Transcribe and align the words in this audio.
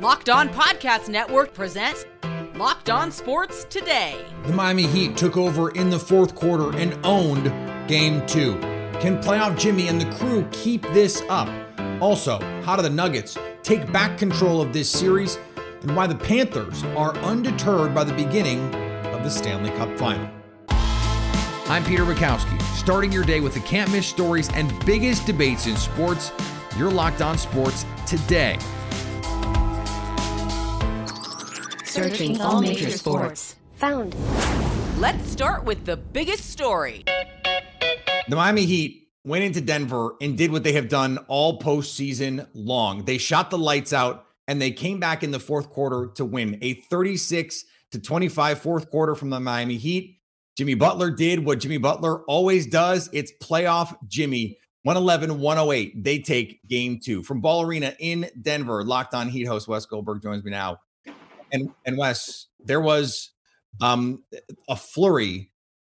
Locked 0.00 0.30
On 0.30 0.48
Podcast 0.48 1.10
Network 1.10 1.52
presents 1.52 2.06
Locked 2.54 2.88
On 2.88 3.12
Sports 3.12 3.64
Today. 3.64 4.16
The 4.46 4.52
Miami 4.54 4.86
Heat 4.86 5.14
took 5.14 5.36
over 5.36 5.72
in 5.72 5.90
the 5.90 5.98
fourth 5.98 6.34
quarter 6.34 6.74
and 6.74 6.98
owned 7.04 7.52
game 7.86 8.24
two. 8.26 8.54
Can 8.98 9.20
playoff 9.20 9.58
Jimmy 9.58 9.88
and 9.88 10.00
the 10.00 10.10
crew 10.16 10.48
keep 10.52 10.84
this 10.94 11.22
up? 11.28 11.50
Also, 12.00 12.40
how 12.62 12.76
do 12.76 12.82
the 12.82 12.88
Nuggets 12.88 13.36
take 13.62 13.92
back 13.92 14.16
control 14.16 14.62
of 14.62 14.72
this 14.72 14.88
series 14.88 15.38
and 15.82 15.94
why 15.94 16.06
the 16.06 16.14
Panthers 16.14 16.82
are 16.96 17.14
undeterred 17.18 17.94
by 17.94 18.02
the 18.02 18.14
beginning 18.14 18.74
of 19.12 19.22
the 19.22 19.30
Stanley 19.30 19.68
Cup 19.72 19.98
final? 19.98 20.30
I'm 21.68 21.84
Peter 21.84 22.06
Bukowski, 22.06 22.58
starting 22.74 23.12
your 23.12 23.24
day 23.24 23.40
with 23.40 23.52
the 23.52 23.60
can't 23.60 23.92
miss 23.92 24.06
stories 24.06 24.48
and 24.54 24.72
biggest 24.86 25.26
debates 25.26 25.66
in 25.66 25.76
sports. 25.76 26.32
You're 26.78 26.90
locked 26.90 27.20
on 27.20 27.36
sports 27.36 27.84
today. 28.06 28.58
Searching 31.90 32.40
all 32.40 32.60
major 32.62 32.88
sports. 32.88 33.56
Found. 33.78 34.14
Let's 35.00 35.28
start 35.28 35.64
with 35.64 35.86
the 35.86 35.96
biggest 35.96 36.48
story. 36.48 37.02
The 38.28 38.36
Miami 38.36 38.64
Heat 38.64 39.08
went 39.24 39.42
into 39.42 39.60
Denver 39.60 40.14
and 40.20 40.38
did 40.38 40.52
what 40.52 40.62
they 40.62 40.74
have 40.74 40.88
done 40.88 41.18
all 41.26 41.58
postseason 41.58 42.46
long. 42.54 43.06
They 43.06 43.18
shot 43.18 43.50
the 43.50 43.58
lights 43.58 43.92
out 43.92 44.24
and 44.46 44.62
they 44.62 44.70
came 44.70 45.00
back 45.00 45.24
in 45.24 45.32
the 45.32 45.40
fourth 45.40 45.68
quarter 45.68 46.12
to 46.14 46.24
win 46.24 46.58
a 46.62 46.74
36 46.74 47.64
to 47.90 47.98
25 47.98 48.60
fourth 48.60 48.88
quarter 48.88 49.16
from 49.16 49.30
the 49.30 49.40
Miami 49.40 49.76
Heat. 49.76 50.20
Jimmy 50.56 50.74
Butler 50.74 51.10
did 51.10 51.44
what 51.44 51.58
Jimmy 51.58 51.78
Butler 51.78 52.22
always 52.26 52.68
does. 52.68 53.10
It's 53.12 53.32
playoff 53.42 53.96
Jimmy. 54.06 54.58
111 54.84 55.40
108. 55.40 56.04
They 56.04 56.20
take 56.20 56.60
game 56.68 57.00
two 57.04 57.24
from 57.24 57.40
Ball 57.40 57.62
Arena 57.62 57.94
in 57.98 58.30
Denver. 58.40 58.84
Locked 58.84 59.12
on 59.12 59.28
Heat 59.28 59.46
host 59.46 59.66
Wes 59.66 59.86
Goldberg 59.86 60.22
joins 60.22 60.44
me 60.44 60.52
now. 60.52 60.78
And 61.52 61.70
and 61.84 61.98
Wes, 61.98 62.46
there 62.58 62.80
was 62.80 63.30
um 63.80 64.22
a 64.68 64.76
flurry 64.76 65.50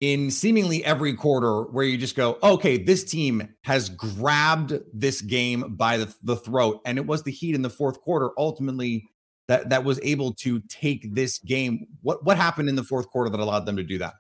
in 0.03 0.29
seemingly 0.29 0.83
every 0.83 1.13
quarter 1.13 1.63
where 1.63 1.85
you 1.85 1.97
just 1.97 2.17
go, 2.17 2.37
okay, 2.43 2.75
this 2.75 3.05
team 3.05 3.47
has 3.61 3.87
grabbed 3.87 4.77
this 4.93 5.21
game 5.21 5.75
by 5.77 5.95
the, 5.95 6.13
the 6.21 6.35
throat. 6.35 6.81
And 6.85 6.97
it 6.97 7.05
was 7.05 7.23
the 7.23 7.31
Heat 7.31 7.55
in 7.55 7.61
the 7.61 7.69
fourth 7.69 8.01
quarter 8.01 8.31
ultimately 8.37 9.09
that, 9.47 9.69
that 9.69 9.85
was 9.85 10.01
able 10.03 10.33
to 10.33 10.59
take 10.67 11.15
this 11.15 11.37
game. 11.39 11.87
What 12.01 12.25
what 12.25 12.35
happened 12.35 12.67
in 12.67 12.75
the 12.75 12.83
fourth 12.83 13.07
quarter 13.07 13.29
that 13.29 13.39
allowed 13.39 13.65
them 13.65 13.77
to 13.77 13.83
do 13.83 13.97
that? 13.99 14.15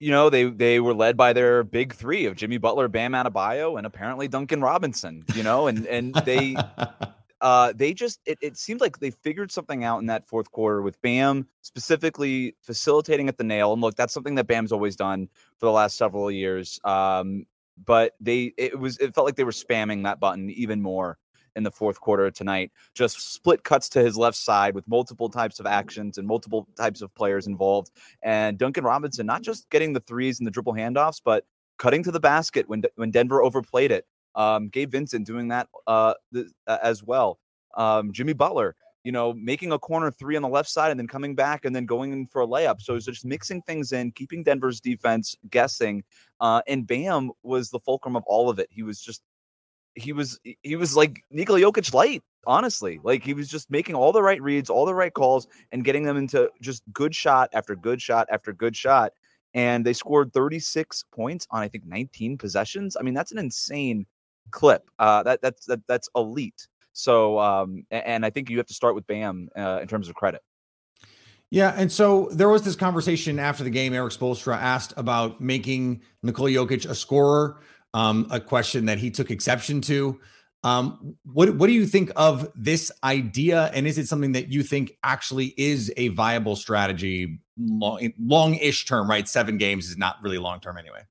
You 0.00 0.10
know, 0.10 0.30
they 0.30 0.44
they 0.44 0.80
were 0.80 0.94
led 0.94 1.16
by 1.16 1.32
their 1.32 1.62
big 1.62 1.94
three 1.94 2.26
of 2.26 2.34
Jimmy 2.34 2.58
Butler, 2.58 2.88
Bam 2.88 3.12
Adebayo, 3.12 3.78
and 3.78 3.86
apparently 3.86 4.26
Duncan 4.26 4.62
Robinson, 4.62 5.24
you 5.34 5.44
know, 5.44 5.68
and 5.68 5.86
and 5.86 6.12
they 6.24 6.56
uh, 7.40 7.72
they 7.74 7.94
just 7.94 8.20
it, 8.26 8.38
it 8.42 8.56
seemed 8.56 8.80
like 8.80 8.98
they 8.98 9.10
figured 9.10 9.50
something 9.50 9.84
out 9.84 10.00
in 10.00 10.06
that 10.06 10.26
fourth 10.26 10.50
quarter 10.50 10.82
with 10.82 11.00
Bam 11.02 11.46
specifically 11.62 12.54
facilitating 12.62 13.28
at 13.28 13.38
the 13.38 13.44
nail. 13.44 13.72
And 13.72 13.80
look, 13.80 13.96
that's 13.96 14.12
something 14.12 14.34
that 14.34 14.46
Bam's 14.46 14.72
always 14.72 14.96
done 14.96 15.28
for 15.58 15.66
the 15.66 15.72
last 15.72 15.96
several 15.96 16.30
years. 16.30 16.80
Um, 16.84 17.46
but 17.84 18.12
they 18.20 18.52
it 18.56 18.78
was 18.78 18.98
it 18.98 19.14
felt 19.14 19.26
like 19.26 19.36
they 19.36 19.44
were 19.44 19.50
spamming 19.52 20.04
that 20.04 20.20
button 20.20 20.50
even 20.50 20.82
more 20.82 21.18
in 21.56 21.62
the 21.62 21.70
fourth 21.70 22.00
quarter 22.00 22.30
tonight. 22.30 22.70
Just 22.94 23.32
split 23.32 23.64
cuts 23.64 23.88
to 23.90 24.02
his 24.02 24.16
left 24.16 24.36
side 24.36 24.74
with 24.74 24.86
multiple 24.88 25.28
types 25.28 25.60
of 25.60 25.66
actions 25.66 26.18
and 26.18 26.26
multiple 26.26 26.68
types 26.76 27.02
of 27.02 27.14
players 27.14 27.46
involved. 27.46 27.90
And 28.22 28.58
Duncan 28.58 28.84
Robinson 28.84 29.26
not 29.26 29.42
just 29.42 29.68
getting 29.70 29.92
the 29.92 30.00
threes 30.00 30.38
and 30.38 30.46
the 30.46 30.50
dribble 30.50 30.74
handoffs, 30.74 31.20
but 31.24 31.44
cutting 31.78 32.02
to 32.04 32.10
the 32.10 32.20
basket 32.20 32.68
when 32.68 32.82
when 32.96 33.10
Denver 33.10 33.42
overplayed 33.42 33.90
it. 33.90 34.06
Um, 34.40 34.68
Gabe 34.68 34.90
Vincent 34.90 35.26
doing 35.26 35.48
that 35.48 35.68
uh, 35.86 36.14
th- 36.32 36.46
as 36.66 37.04
well. 37.04 37.38
Um, 37.74 38.10
Jimmy 38.10 38.32
Butler, 38.32 38.74
you 39.04 39.12
know, 39.12 39.34
making 39.34 39.72
a 39.72 39.78
corner 39.78 40.10
three 40.10 40.34
on 40.34 40.40
the 40.40 40.48
left 40.48 40.70
side 40.70 40.90
and 40.90 40.98
then 40.98 41.06
coming 41.06 41.34
back 41.34 41.66
and 41.66 41.76
then 41.76 41.84
going 41.84 42.12
in 42.12 42.26
for 42.26 42.40
a 42.40 42.46
layup. 42.46 42.80
So 42.80 42.94
it's 42.94 43.04
just 43.04 43.26
mixing 43.26 43.60
things 43.62 43.92
in, 43.92 44.12
keeping 44.12 44.42
Denver's 44.42 44.80
defense 44.80 45.36
guessing. 45.50 46.04
Uh, 46.40 46.62
and 46.66 46.86
Bam 46.86 47.32
was 47.42 47.68
the 47.68 47.78
fulcrum 47.80 48.16
of 48.16 48.22
all 48.26 48.48
of 48.48 48.58
it. 48.58 48.68
He 48.70 48.82
was 48.82 48.98
just, 49.02 49.20
he 49.94 50.14
was, 50.14 50.40
he 50.62 50.74
was 50.74 50.96
like 50.96 51.22
Nikola 51.30 51.60
Jokic 51.60 51.92
light, 51.92 52.22
honestly. 52.46 52.98
Like 53.02 53.22
he 53.22 53.34
was 53.34 53.46
just 53.46 53.70
making 53.70 53.94
all 53.94 54.10
the 54.10 54.22
right 54.22 54.40
reads, 54.40 54.70
all 54.70 54.86
the 54.86 54.94
right 54.94 55.12
calls, 55.12 55.48
and 55.70 55.84
getting 55.84 56.04
them 56.04 56.16
into 56.16 56.50
just 56.62 56.82
good 56.94 57.14
shot 57.14 57.50
after 57.52 57.76
good 57.76 58.00
shot 58.00 58.26
after 58.30 58.54
good 58.54 58.74
shot. 58.74 59.12
And 59.52 59.84
they 59.84 59.92
scored 59.92 60.32
36 60.32 61.04
points 61.12 61.46
on, 61.50 61.60
I 61.60 61.68
think, 61.68 61.84
19 61.84 62.38
possessions. 62.38 62.96
I 62.98 63.02
mean, 63.02 63.12
that's 63.12 63.32
an 63.32 63.38
insane 63.38 64.06
clip. 64.50 64.88
Uh, 64.98 65.22
that 65.22 65.42
that's 65.42 65.66
that, 65.66 65.86
that's 65.86 66.08
elite. 66.14 66.66
So, 66.92 67.38
um, 67.38 67.84
and 67.90 68.26
I 68.26 68.30
think 68.30 68.50
you 68.50 68.58
have 68.58 68.66
to 68.66 68.74
start 68.74 68.94
with 68.94 69.06
Bam 69.06 69.48
uh, 69.56 69.78
in 69.80 69.88
terms 69.88 70.08
of 70.08 70.14
credit. 70.14 70.42
Yeah, 71.50 71.74
and 71.76 71.90
so 71.90 72.28
there 72.32 72.48
was 72.48 72.62
this 72.62 72.76
conversation 72.76 73.38
after 73.38 73.64
the 73.64 73.70
game. 73.70 73.92
Erik 73.92 74.12
Spoelstra 74.12 74.56
asked 74.56 74.92
about 74.96 75.40
making 75.40 76.02
Nikola 76.22 76.50
Jokic 76.50 76.88
a 76.88 76.94
scorer, 76.94 77.60
um, 77.92 78.28
a 78.30 78.38
question 78.38 78.86
that 78.86 78.98
he 78.98 79.10
took 79.10 79.30
exception 79.30 79.80
to. 79.82 80.20
Um, 80.62 81.16
what 81.24 81.56
what 81.56 81.66
do 81.66 81.72
you 81.72 81.86
think 81.86 82.12
of 82.16 82.52
this 82.54 82.92
idea, 83.02 83.70
and 83.74 83.86
is 83.86 83.98
it 83.98 84.06
something 84.06 84.32
that 84.32 84.52
you 84.52 84.62
think 84.62 84.92
actually 85.02 85.54
is 85.56 85.92
a 85.96 86.08
viable 86.08 86.54
strategy, 86.54 87.40
long, 87.58 88.12
long-ish 88.20 88.84
term? 88.84 89.08
Right, 89.08 89.26
seven 89.26 89.56
games 89.56 89.88
is 89.88 89.96
not 89.96 90.16
really 90.22 90.38
long 90.38 90.60
term 90.60 90.76
anyway. 90.76 91.02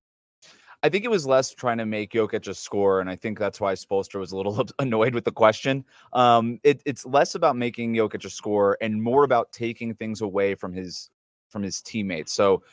I 0.81 0.89
think 0.89 1.03
it 1.03 1.11
was 1.11 1.27
less 1.27 1.53
trying 1.53 1.77
to 1.79 1.85
make 1.85 2.13
Jokic 2.13 2.47
a 2.47 2.53
score, 2.53 3.01
and 3.01 3.09
I 3.09 3.15
think 3.15 3.37
that's 3.37 3.59
why 3.59 3.73
Spoelstra 3.73 4.19
was 4.19 4.31
a 4.31 4.37
little 4.37 4.65
annoyed 4.79 5.13
with 5.13 5.25
the 5.25 5.31
question. 5.31 5.83
Um, 6.13 6.59
it, 6.63 6.81
it's 6.85 7.05
less 7.05 7.35
about 7.35 7.57
making 7.57 7.93
Jokic 7.93 8.23
a 8.23 8.29
score 8.29 8.77
and 8.79 9.01
more 9.01 9.23
about 9.23 9.51
taking 9.51 9.93
things 9.93 10.21
away 10.21 10.55
from 10.55 10.73
his 10.73 11.09
from 11.49 11.63
his 11.63 11.81
teammates. 11.81 12.33
So 12.33 12.63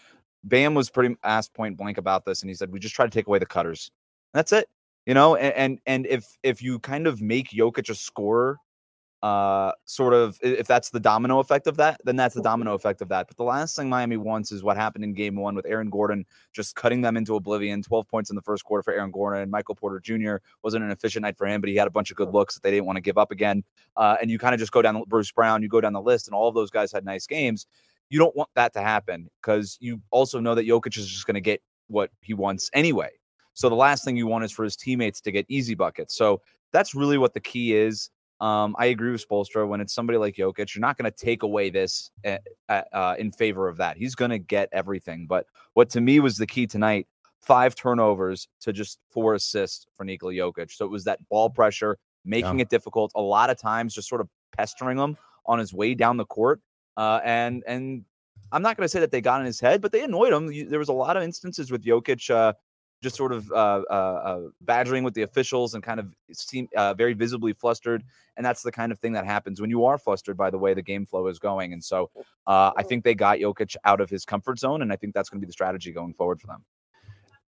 Bam 0.45 0.75
was 0.75 0.91
pretty 0.91 1.17
asked 1.25 1.55
point 1.55 1.77
blank 1.77 1.99
about 1.99 2.25
this, 2.25 2.43
and 2.43 2.51
he 2.51 2.55
said, 2.55 2.71
"We 2.71 2.79
just 2.79 2.95
try 2.95 3.07
to 3.07 3.11
take 3.11 3.27
away 3.27 3.41
the 3.41 3.47
cutters. 3.47 3.91
That's 4.33 4.53
it." 4.53 4.69
You 5.07 5.15
know, 5.15 5.35
and 5.35 5.55
and, 5.55 5.79
and 5.87 6.07
if 6.07 6.37
if 6.43 6.63
you 6.63 6.79
kind 6.79 7.07
of 7.07 7.21
make 7.21 7.51
Jokic 7.51 7.91
a 7.91 7.95
scorer 7.95 8.59
uh 9.23 9.73
sort 9.87 10.13
of 10.13 10.39
if 10.43 10.67
that's 10.67 10.91
the 10.91 11.01
domino 11.01 11.39
effect 11.39 11.67
of 11.67 11.77
that 11.79 11.99
then 12.05 12.17
that's 12.17 12.35
the 12.35 12.43
domino 12.43 12.75
effect 12.75 13.01
of 13.01 13.09
that. 13.09 13.27
But 13.27 13.37
the 13.37 13.45
last 13.45 13.75
thing 13.75 13.89
miami 13.89 14.19
wants 14.19 14.53
is 14.53 14.63
what 14.63 14.77
happened 14.77 15.05
in 15.05 15.15
game 15.15 15.37
one 15.37 15.55
with 15.55 15.65
aaron 15.67 15.89
gordon 15.89 16.27
just 16.53 16.77
cutting 16.77 17.01
them 17.01 17.17
into 17.17 17.35
oblivion. 17.35 17.83
12 17.83 18.07
points 18.09 18.31
in 18.31 18.37
the 18.37 18.43
first 18.43 18.65
quarter 18.65 18.83
for 18.83 18.93
aaron 18.93 19.11
gordon. 19.11 19.43
And 19.43 19.51
michael 19.51 19.75
porter 19.75 20.01
jr 20.01 20.37
wasn't 20.63 20.85
an 20.85 20.91
efficient 20.91 21.23
night 21.23 21.39
for 21.39 21.47
him 21.47 21.61
but 21.61 21.71
he 21.71 21.77
had 21.77 21.87
a 21.87 21.91
bunch 21.91 22.11
of 22.11 22.17
good 22.17 22.29
looks 22.29 22.55
that 22.55 22.63
they 22.63 22.71
didn't 22.71 22.87
want 22.87 22.97
to 22.97 23.03
give 23.03 23.17
up 23.17 23.31
again. 23.31 23.65
Uh, 23.97 24.17
and 24.21 24.31
you 24.31 24.39
kind 24.39 24.55
of 24.55 24.61
just 24.61 24.73
go 24.73 24.83
down 24.83 25.03
bruce 25.07 25.33
brown 25.33 25.63
you 25.63 25.69
go 25.69 25.81
down 25.81 25.95
the 25.95 26.03
list 26.03 26.29
and 26.29 26.35
all 26.35 26.49
of 26.49 26.55
those 26.55 26.71
guys 26.71 26.93
had 26.93 27.05
nice 27.05 27.27
games. 27.27 27.67
You 28.11 28.19
don't 28.19 28.37
want 28.37 28.51
that 28.55 28.73
to 28.75 28.81
happen 28.81 29.31
because 29.41 29.79
you 29.81 30.01
also 30.11 30.41
know 30.41 30.55
that 30.55 30.67
Jokic 30.67 30.97
is 30.97 31.09
just 31.09 31.27
going 31.27 31.35
to 31.35 31.41
get 31.41 31.61
what 31.89 32.11
he 32.21 32.35
wants 32.35 32.71
anyway. 32.73 33.11
So 33.55 33.69
the 33.69 33.75
last 33.75 34.05
thing 34.05 34.17
you 34.17 34.27
want 34.27 34.45
is 34.45 34.53
for 34.53 34.65
his 34.65 34.77
teammates 34.77 35.21
to 35.23 35.33
get 35.33 35.47
easy 35.49 35.75
buckets. 35.75 36.15
So 36.17 36.43
that's 36.73 36.95
really 36.95 37.17
what 37.19 37.33
the 37.33 37.41
key 37.41 37.75
is 37.75 38.11
um, 38.41 38.77
I 38.79 38.87
agree 38.87 39.13
with 39.13 39.27
Spoelstra. 39.27 39.67
When 39.67 39.81
it's 39.81 39.95
somebody 39.95 40.19
like 40.19 40.37
Jokic, 40.37 40.75
you're 40.75 40.81
not 40.81 40.99
going 40.99 41.11
to 41.11 41.17
take 41.17 41.43
away 41.43 41.71
this 41.71 42.11
uh, 42.25 42.39
uh, 42.69 43.15
in 43.19 43.31
favor 43.31 43.69
of 43.69 43.79
that. 43.79 43.97
He's 43.97 44.15
going 44.15 44.31
to 44.31 44.39
get 44.39 44.69
everything. 44.73 45.27
But 45.27 45.47
what 45.75 45.89
to 45.91 46.01
me 46.01 46.21
was 46.21 46.37
the 46.37 46.47
key 46.47 46.67
tonight: 46.67 47.07
five 47.41 47.75
turnovers 47.75 48.49
to 48.61 48.73
just 48.73 48.99
four 49.11 49.35
assists 49.35 49.87
for 49.95 50.05
Nikola 50.05 50.33
Jokic. 50.33 50.71
So 50.71 50.85
it 50.85 50.91
was 50.91 51.05
that 51.05 51.27
ball 51.29 51.49
pressure, 51.49 51.97
making 52.25 52.59
yeah. 52.59 52.63
it 52.63 52.69
difficult. 52.69 53.13
A 53.15 53.23
lot 53.23 53.49
of 53.49 53.59
times, 53.59 53.95
just 53.95 54.09
sort 54.09 54.21
of 54.21 54.29
pestering 54.57 54.99
him 54.99 55.17
on 55.47 55.59
his 55.59 55.73
way 55.73 55.95
down 55.95 56.17
the 56.19 56.27
court. 56.27 56.61
Uh, 56.97 57.21
and 57.25 57.63
and 57.67 58.05
I'm 58.53 58.63
not 58.63 58.77
going 58.77 58.85
to 58.85 58.89
say 58.89 59.01
that 59.01 59.11
they 59.11 59.21
got 59.21 59.41
in 59.41 59.47
his 59.47 59.61
head, 59.61 59.81
but 59.81 59.93
they 59.93 60.03
annoyed 60.03 60.33
him. 60.33 60.69
There 60.69 60.79
was 60.79 60.89
a 60.89 60.95
lot 60.95 61.17
of 61.17 61.23
instances 61.23 61.71
with 61.71 61.85
Jokic 61.85 62.31
uh, 62.31 62.53
just 63.03 63.17
sort 63.17 63.33
of 63.33 63.51
uh, 63.53 63.83
uh, 63.91 63.93
uh, 63.93 64.41
badgering 64.63 65.05
with 65.05 65.15
the 65.15 65.23
officials 65.23 65.75
and 65.75 65.83
kind 65.83 66.01
of 66.01 66.15
seem 66.33 66.69
uh, 66.77 66.95
very 66.95 67.15
visibly 67.15 67.53
flustered. 67.53 68.03
And 68.37 68.45
that's 68.45 68.63
the 68.63 68.73
kind 68.73 68.91
of 68.91 68.99
thing 68.99 69.13
that 69.13 69.25
happens 69.25 69.61
when 69.61 69.71
you 69.71 69.85
are 69.85 69.99
flustered 69.99 70.37
by 70.37 70.51
the 70.51 70.59
way 70.59 70.75
the 70.75 70.83
game 70.83 71.07
flow 71.07 71.27
is 71.27 71.39
going. 71.39 71.73
And 71.73 71.83
so 71.83 72.11
uh, 72.47 72.73
I 72.77 72.83
think 72.83 73.05
they 73.05 73.15
got 73.15 73.39
Jokic 73.39 73.77
out 73.85 74.01
of 74.01 74.11
his 74.11 74.25
comfort 74.25 74.59
zone, 74.59 74.83
and 74.83 74.93
I 74.93 74.97
think 74.97 75.15
that's 75.15 75.29
going 75.29 75.41
to 75.41 75.45
be 75.45 75.49
the 75.49 75.53
strategy 75.53 75.93
going 75.93 76.15
forward 76.15 76.41
for 76.41 76.47
them. 76.47 76.65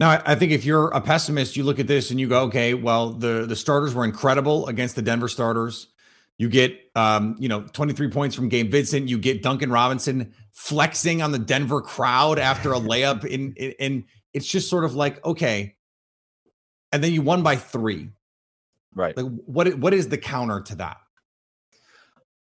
Now, 0.00 0.22
I 0.24 0.36
think 0.36 0.52
if 0.52 0.64
you're 0.64 0.88
a 0.88 1.00
pessimist, 1.00 1.56
you 1.56 1.64
look 1.64 1.80
at 1.80 1.88
this 1.88 2.12
and 2.12 2.20
you 2.20 2.28
go, 2.28 2.42
okay, 2.42 2.72
well, 2.72 3.10
the 3.10 3.46
the 3.48 3.56
starters 3.56 3.94
were 3.94 4.04
incredible 4.04 4.68
against 4.68 4.94
the 4.94 5.02
Denver 5.02 5.26
starters. 5.26 5.88
You 6.36 6.48
get, 6.48 6.78
um, 6.94 7.34
you 7.40 7.48
know, 7.48 7.62
23 7.62 8.10
points 8.10 8.36
from 8.36 8.48
Gabe 8.48 8.70
Vincent. 8.70 9.08
You 9.08 9.18
get 9.18 9.42
Duncan 9.42 9.72
Robinson 9.72 10.34
flexing 10.52 11.20
on 11.20 11.32
the 11.32 11.38
Denver 11.38 11.80
crowd 11.80 12.38
after 12.38 12.72
a 12.72 12.78
layup. 12.80 13.24
In, 13.24 13.54
in, 13.54 13.72
in 13.80 14.04
it's 14.38 14.46
just 14.46 14.70
sort 14.70 14.84
of 14.84 14.94
like, 14.94 15.24
okay. 15.26 15.74
And 16.92 17.02
then 17.02 17.12
you 17.12 17.22
won 17.22 17.42
by 17.42 17.56
three. 17.56 18.10
Right. 18.94 19.16
Like 19.16 19.26
what, 19.46 19.74
what 19.74 19.92
is 19.92 20.08
the 20.08 20.16
counter 20.16 20.60
to 20.60 20.76
that? 20.76 20.98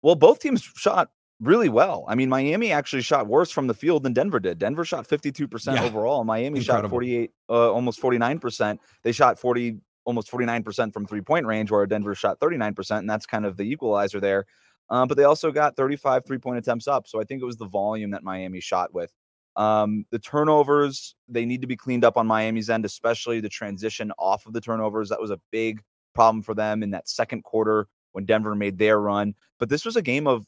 Well, 0.01 0.15
both 0.15 0.39
teams 0.39 0.61
shot 0.61 1.09
really 1.39 1.69
well. 1.69 2.03
I 2.09 2.15
mean, 2.15 2.27
Miami 2.27 2.73
actually 2.73 3.01
shot 3.01 3.27
worse 3.27 3.49
from 3.49 3.67
the 3.67 3.73
field 3.73 4.03
than 4.03 4.11
Denver 4.11 4.41
did. 4.41 4.59
Denver 4.59 4.83
shot 4.83 5.07
52% 5.07 5.73
yeah. 5.73 5.83
overall. 5.83 6.25
Miami 6.25 6.59
Incredible. 6.59 6.89
shot 6.89 6.91
48, 6.91 7.31
uh, 7.49 7.71
almost 7.71 8.01
49%. 8.01 8.77
They 9.03 9.13
shot 9.13 9.39
40, 9.39 9.77
almost 10.03 10.29
49% 10.29 10.93
from 10.93 11.05
three 11.05 11.21
point 11.21 11.45
range, 11.45 11.71
where 11.71 11.85
Denver 11.85 12.13
shot 12.13 12.41
39%. 12.41 12.99
And 12.99 13.09
that's 13.09 13.25
kind 13.25 13.45
of 13.45 13.55
the 13.55 13.63
equalizer 13.63 14.19
there. 14.19 14.45
Um, 14.89 15.07
but 15.07 15.15
they 15.15 15.23
also 15.23 15.49
got 15.49 15.77
35 15.77 16.25
three 16.25 16.39
point 16.39 16.57
attempts 16.57 16.89
up. 16.89 17.07
So 17.07 17.21
I 17.21 17.23
think 17.23 17.41
it 17.41 17.45
was 17.45 17.57
the 17.57 17.67
volume 17.67 18.11
that 18.11 18.21
Miami 18.21 18.59
shot 18.59 18.93
with. 18.93 19.11
Um, 19.55 20.05
the 20.11 20.19
turnovers, 20.19 21.15
they 21.27 21.45
need 21.45 21.61
to 21.61 21.67
be 21.67 21.77
cleaned 21.77 22.03
up 22.03 22.17
on 22.17 22.27
Miami's 22.27 22.69
end, 22.69 22.85
especially 22.85 23.39
the 23.39 23.49
transition 23.49 24.11
off 24.17 24.45
of 24.45 24.53
the 24.53 24.61
turnovers. 24.61 25.09
That 25.09 25.21
was 25.21 25.31
a 25.31 25.39
big 25.51 25.81
problem 26.13 26.41
for 26.41 26.53
them 26.53 26.83
in 26.83 26.91
that 26.91 27.07
second 27.07 27.43
quarter 27.43 27.87
when 28.11 28.25
Denver 28.25 28.55
made 28.55 28.77
their 28.77 28.99
run. 28.99 29.35
But 29.59 29.69
this 29.69 29.85
was 29.85 29.95
a 29.95 30.01
game 30.01 30.27
of 30.27 30.45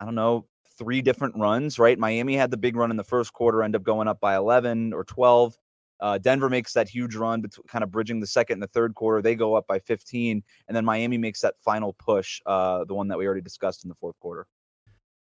I 0.00 0.04
don't 0.04 0.14
know, 0.14 0.46
three 0.78 1.02
different 1.02 1.36
runs, 1.36 1.78
right? 1.78 1.98
Miami 1.98 2.36
had 2.36 2.50
the 2.50 2.56
big 2.56 2.76
run 2.76 2.90
in 2.90 2.96
the 2.96 3.04
first 3.04 3.32
quarter, 3.32 3.62
end 3.62 3.74
up 3.74 3.82
going 3.82 4.08
up 4.08 4.20
by 4.20 4.36
11 4.36 4.92
or 4.92 5.04
12. 5.04 5.58
Uh, 6.00 6.18
Denver 6.18 6.48
makes 6.48 6.72
that 6.74 6.88
huge 6.88 7.16
run, 7.16 7.40
between, 7.40 7.64
kind 7.66 7.82
of 7.82 7.90
bridging 7.90 8.20
the 8.20 8.26
second 8.26 8.54
and 8.54 8.62
the 8.62 8.68
third 8.68 8.94
quarter. 8.94 9.20
They 9.20 9.34
go 9.34 9.54
up 9.56 9.66
by 9.66 9.80
15, 9.80 10.42
and 10.68 10.76
then 10.76 10.84
Miami 10.84 11.18
makes 11.18 11.40
that 11.40 11.58
final 11.58 11.94
push, 11.94 12.40
uh, 12.46 12.84
the 12.84 12.94
one 12.94 13.08
that 13.08 13.18
we 13.18 13.26
already 13.26 13.40
discussed 13.40 13.84
in 13.84 13.88
the 13.88 13.96
fourth 13.96 14.18
quarter. 14.20 14.46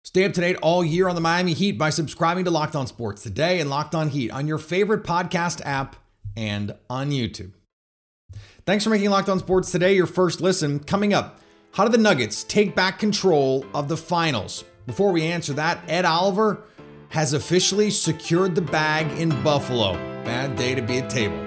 Stay 0.05 0.27
up 0.27 0.35
to 0.35 0.43
date 0.43 0.57
all 0.61 0.85
year 0.85 1.09
on 1.09 1.15
the 1.15 1.21
Miami 1.21 1.55
Heat 1.55 1.79
by 1.79 1.89
subscribing 1.89 2.45
to 2.45 2.51
Locked 2.51 2.77
On 2.77 2.87
Sports 2.87 3.23
today 3.23 3.59
and 3.59 3.71
Locked 3.71 3.95
On 3.95 4.11
Heat 4.11 4.31
on 4.31 4.47
your 4.47 4.59
favorite 4.59 5.03
podcast 5.03 5.63
app 5.65 5.97
and 6.37 6.75
on 6.91 7.11
YouTube. 7.11 7.53
Thanks 8.67 8.85
for 8.85 8.91
making 8.91 9.09
Locked 9.09 9.31
On 9.31 9.39
Sports 9.39 9.73
today 9.73 9.97
your 9.97 10.07
first 10.07 10.43
listen. 10.43 10.79
Coming 10.81 11.15
up. 11.15 11.41
How 11.73 11.85
do 11.85 11.91
the 11.91 11.99
Nuggets 11.99 12.45
take 12.45 12.75
back 12.75 12.99
control 12.99 13.65
of 13.75 13.89
the 13.89 13.97
finals? 13.97 14.65
Before 14.87 15.11
we 15.11 15.23
answer 15.23 15.55
that, 15.55 15.83
Ed 15.89 16.05
Oliver 16.05 16.63
has 17.09 17.33
officially 17.33 17.91
secured 17.91 18.55
the 18.55 18.61
bag 18.61 19.11
in 19.19 19.31
Buffalo. 19.43 19.95
Bad 20.25 20.55
day 20.57 20.75
to 20.75 20.83
be 20.83 20.99
at 20.99 21.09
table. 21.09 21.44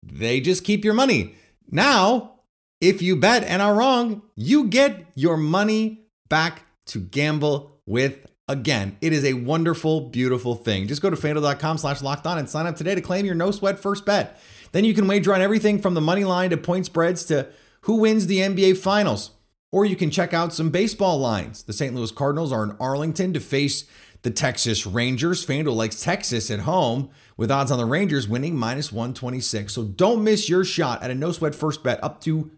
they 0.03 0.43
just 0.43 0.63
keep 0.63 0.85
your 0.85 0.93
money. 0.93 1.37
Now, 1.71 2.41
if 2.83 3.01
you 3.01 3.17
bet 3.17 3.45
and 3.45 3.63
are 3.63 3.75
wrong, 3.75 4.21
you 4.37 4.67
get 4.67 5.07
your 5.15 5.39
money 5.39 6.03
back 6.29 6.65
to 6.89 7.01
gamble 7.01 7.81
with 7.87 8.27
again. 8.49 8.97
It 9.01 9.13
is 9.13 9.25
a 9.25 9.35
wonderful, 9.35 10.03
beautiful 10.03 10.55
thing. 10.55 10.87
Just 10.87 11.03
go 11.03 11.11
to 11.11 11.17
fanduel.com 11.17 11.79
slash 11.79 12.03
locked 12.03 12.27
on 12.27 12.39
and 12.39 12.49
sign 12.49 12.67
up 12.67 12.77
today 12.77 12.95
to 12.95 13.01
claim 13.01 13.27
your 13.27 13.35
no 13.35 13.51
sweat 13.51 13.79
first 13.79 14.07
bet. 14.07 14.41
Then 14.73 14.85
you 14.85 14.95
can 14.95 15.07
wager 15.07 15.35
on 15.35 15.41
everything 15.41 15.81
from 15.81 15.95
the 15.95 16.01
money 16.01 16.25
line 16.25 16.51
to 16.51 16.57
point 16.57 16.87
spreads 16.87 17.25
to 17.27 17.49
who 17.83 17.97
wins 17.97 18.27
the 18.27 18.39
NBA 18.39 18.79
finals. 18.79 19.31
Or 19.73 19.85
you 19.85 19.97
can 19.97 20.11
check 20.11 20.33
out 20.33 20.55
some 20.55 20.71
baseball 20.71 21.19
lines. 21.19 21.65
The 21.65 21.73
St. 21.73 21.95
Louis 21.95 22.13
Cardinals 22.13 22.53
are 22.53 22.65
in 22.65 22.77
Arlington 22.81 23.33
to 23.33 23.41
face 23.41 23.85
the 24.23 24.31
Texas 24.31 24.87
Rangers. 24.87 25.45
FanDuel 25.45 25.75
likes 25.75 26.03
Texas 26.03 26.51
at 26.51 26.61
home 26.61 27.11
with 27.37 27.51
odds 27.51 27.71
on 27.71 27.79
the 27.79 27.85
Rangers 27.85 28.29
winning 28.29 28.57
minus 28.57 28.93
126. 28.93 29.75
So 29.75 29.85
don't 29.85 30.25
miss 30.25 30.49
your 30.49 30.65
shot 30.65 31.03
at 31.03 31.11
a 31.11 31.15
no 31.15 31.33
sweat 31.33 31.55
first 31.55 31.83
bet 31.83 32.03
up 32.03 32.21
to 32.23 32.51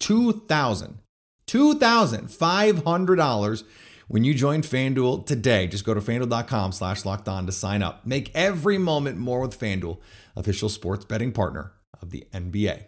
$2,000. 0.00 0.96
$2,500 1.46 3.64
when 4.08 4.24
you 4.24 4.34
join 4.34 4.62
FanDuel 4.62 5.26
today. 5.26 5.66
Just 5.66 5.84
go 5.84 5.94
to 5.94 6.00
fanduel.com 6.00 6.72
slash 6.72 7.04
locked 7.04 7.28
on 7.28 7.46
to 7.46 7.52
sign 7.52 7.82
up. 7.82 8.06
Make 8.06 8.30
every 8.34 8.78
moment 8.78 9.18
more 9.18 9.40
with 9.40 9.58
FanDuel, 9.58 9.98
official 10.36 10.68
sports 10.68 11.04
betting 11.04 11.32
partner 11.32 11.72
of 12.00 12.10
the 12.10 12.26
NBA. 12.32 12.84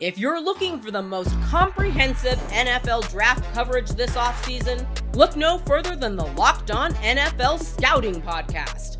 If 0.00 0.16
you're 0.16 0.42
looking 0.42 0.80
for 0.80 0.90
the 0.90 1.02
most 1.02 1.30
comprehensive 1.42 2.38
NFL 2.48 3.10
draft 3.10 3.44
coverage 3.52 3.90
this 3.90 4.12
offseason, 4.12 4.86
look 5.14 5.36
no 5.36 5.58
further 5.58 5.94
than 5.94 6.16
the 6.16 6.24
Locked 6.24 6.70
On 6.70 6.94
NFL 6.94 7.62
Scouting 7.62 8.22
Podcast. 8.22 8.99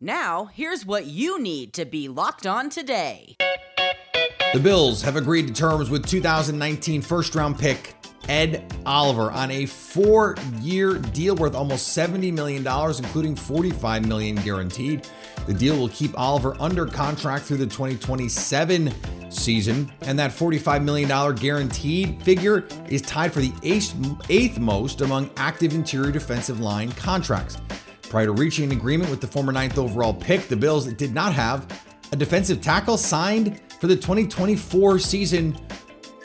Now, 0.00 0.44
here's 0.54 0.86
what 0.86 1.06
you 1.06 1.40
need 1.40 1.72
to 1.72 1.84
be 1.84 2.06
locked 2.06 2.46
on 2.46 2.70
today. 2.70 3.34
The 4.52 4.60
Bills 4.62 5.02
have 5.02 5.16
agreed 5.16 5.48
to 5.48 5.52
terms 5.52 5.90
with 5.90 6.06
2019 6.06 7.02
first 7.02 7.34
round 7.34 7.58
pick 7.58 7.96
Ed 8.28 8.72
Oliver 8.86 9.32
on 9.32 9.50
a 9.50 9.66
four 9.66 10.36
year 10.60 10.98
deal 10.98 11.34
worth 11.34 11.56
almost 11.56 11.98
$70 11.98 12.32
million, 12.32 12.64
including 12.64 13.34
45 13.34 14.06
million 14.06 14.36
guaranteed. 14.36 15.08
The 15.48 15.54
deal 15.54 15.76
will 15.76 15.88
keep 15.88 16.16
Oliver 16.16 16.54
under 16.60 16.86
contract 16.86 17.46
through 17.46 17.56
the 17.56 17.66
2027 17.66 18.94
season, 19.30 19.90
and 20.02 20.16
that 20.16 20.30
$45 20.30 20.84
million 20.84 21.34
guaranteed 21.34 22.22
figure 22.22 22.68
is 22.88 23.02
tied 23.02 23.32
for 23.32 23.40
the 23.40 23.52
eighth, 23.64 23.96
eighth 24.30 24.60
most 24.60 25.00
among 25.00 25.28
active 25.36 25.74
interior 25.74 26.12
defensive 26.12 26.60
line 26.60 26.92
contracts. 26.92 27.58
Prior 28.08 28.26
to 28.26 28.32
reaching 28.32 28.64
an 28.64 28.72
agreement 28.72 29.10
with 29.10 29.20
the 29.20 29.26
former 29.26 29.52
ninth 29.52 29.76
overall 29.76 30.14
pick, 30.14 30.48
the 30.48 30.56
Bills 30.56 30.86
did 30.86 31.12
not 31.12 31.34
have 31.34 31.66
a 32.10 32.16
defensive 32.16 32.60
tackle 32.62 32.96
signed 32.96 33.60
for 33.80 33.86
the 33.86 33.96
2024 33.96 34.98
season 34.98 35.58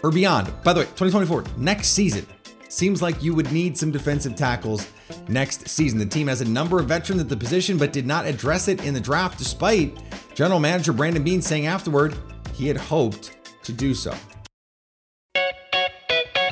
or 0.01 0.09
beyond. 0.09 0.51
By 0.63 0.73
the 0.73 0.81
way, 0.81 0.85
2024, 0.85 1.43
next 1.57 1.89
season. 1.89 2.25
Seems 2.69 3.01
like 3.01 3.21
you 3.21 3.35
would 3.35 3.51
need 3.51 3.77
some 3.77 3.91
defensive 3.91 4.35
tackles 4.35 4.87
next 5.27 5.67
season. 5.67 5.99
The 5.99 6.05
team 6.05 6.27
has 6.27 6.41
a 6.41 6.45
number 6.45 6.79
of 6.79 6.87
veterans 6.87 7.21
at 7.21 7.29
the 7.29 7.37
position, 7.37 7.77
but 7.77 7.93
did 7.93 8.07
not 8.07 8.25
address 8.25 8.67
it 8.67 8.83
in 8.85 8.93
the 8.93 9.01
draft, 9.01 9.37
despite 9.37 10.01
general 10.33 10.59
manager 10.59 10.93
Brandon 10.93 11.23
Beane 11.23 11.41
saying 11.41 11.67
afterward 11.67 12.15
he 12.53 12.67
had 12.67 12.77
hoped 12.77 13.37
to 13.63 13.73
do 13.73 13.93
so. 13.93 14.15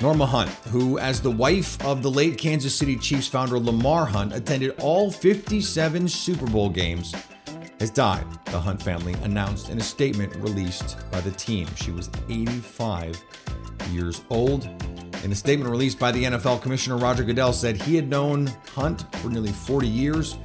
Norma 0.01 0.25
Hunt, 0.25 0.49
who, 0.71 0.97
as 0.97 1.21
the 1.21 1.29
wife 1.29 1.79
of 1.85 2.01
the 2.01 2.09
late 2.09 2.35
Kansas 2.35 2.73
City 2.73 2.95
Chiefs 2.95 3.27
founder 3.27 3.59
Lamar 3.59 4.03
Hunt, 4.03 4.33
attended 4.33 4.73
all 4.79 5.11
57 5.11 6.07
Super 6.07 6.47
Bowl 6.47 6.69
games, 6.69 7.13
has 7.79 7.91
died, 7.91 8.25
the 8.45 8.59
Hunt 8.59 8.81
family 8.81 9.13
announced 9.21 9.69
in 9.69 9.77
a 9.77 9.83
statement 9.83 10.35
released 10.37 10.97
by 11.11 11.21
the 11.21 11.29
team. 11.29 11.67
She 11.75 11.91
was 11.91 12.09
85 12.29 13.23
years 13.91 14.23
old. 14.31 14.65
In 15.23 15.31
a 15.31 15.35
statement 15.35 15.69
released 15.69 15.99
by 15.99 16.11
the 16.11 16.23
NFL 16.23 16.63
Commissioner 16.63 16.97
Roger 16.97 17.23
Goodell 17.23 17.53
said 17.53 17.79
he 17.79 17.95
had 17.95 18.09
known 18.09 18.47
Hunt 18.73 19.05
for 19.17 19.29
nearly 19.29 19.51
40 19.51 19.87
years 19.87 20.35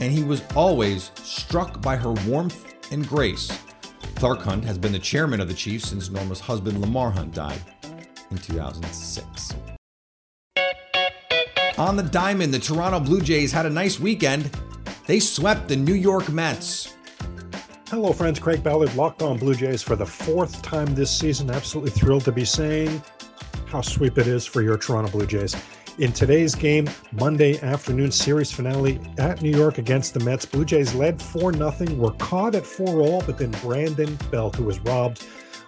and 0.00 0.10
he 0.10 0.24
was 0.24 0.42
always 0.56 1.10
struck 1.22 1.82
by 1.82 1.96
her 1.96 2.12
warmth 2.26 2.74
and 2.90 3.06
grace. 3.06 3.52
Clark 4.14 4.40
Hunt 4.40 4.64
has 4.64 4.78
been 4.78 4.92
the 4.92 4.98
chairman 4.98 5.40
of 5.40 5.48
the 5.48 5.54
Chiefs 5.54 5.90
since 5.90 6.08
Norma's 6.08 6.40
husband 6.40 6.80
Lamar 6.80 7.10
Hunt 7.10 7.34
died 7.34 7.60
in 8.30 8.38
2006. 8.38 9.54
On 11.76 11.96
the 11.96 12.04
diamond, 12.04 12.54
the 12.54 12.58
Toronto 12.58 13.00
Blue 13.00 13.20
Jays 13.20 13.50
had 13.50 13.66
a 13.66 13.70
nice 13.70 13.98
weekend. 13.98 14.50
They 15.06 15.18
swept 15.18 15.68
the 15.68 15.76
New 15.76 15.94
York 15.94 16.28
Mets. 16.28 16.94
Hello, 17.88 18.12
friends. 18.12 18.38
Craig 18.38 18.62
Ballard, 18.62 18.94
Locked 18.94 19.22
On 19.22 19.36
Blue 19.36 19.54
Jays 19.54 19.82
for 19.82 19.96
the 19.96 20.06
fourth 20.06 20.62
time 20.62 20.94
this 20.94 21.10
season. 21.10 21.50
Absolutely 21.50 21.90
thrilled 21.90 22.24
to 22.24 22.32
be 22.32 22.44
saying 22.44 23.02
how 23.66 23.80
sweep 23.80 24.18
it 24.18 24.26
is 24.26 24.46
for 24.46 24.62
your 24.62 24.78
Toronto 24.78 25.10
Blue 25.10 25.26
Jays. 25.26 25.56
In 25.98 26.12
today's 26.12 26.54
game, 26.54 26.88
Monday 27.12 27.60
afternoon 27.60 28.10
series 28.10 28.50
finale 28.50 29.00
at 29.18 29.42
New 29.42 29.56
York 29.56 29.78
against 29.78 30.14
the 30.14 30.20
Mets, 30.20 30.44
Blue 30.44 30.64
Jays 30.64 30.94
led 30.94 31.20
4 31.20 31.52
0, 31.52 31.94
were 31.96 32.12
caught 32.12 32.54
at 32.54 32.64
4 32.64 33.00
all, 33.00 33.22
but 33.22 33.38
then 33.38 33.50
Brandon 33.62 34.16
Belt, 34.30 34.56
who 34.56 34.64
was 34.64 34.78
robbed 34.80 35.24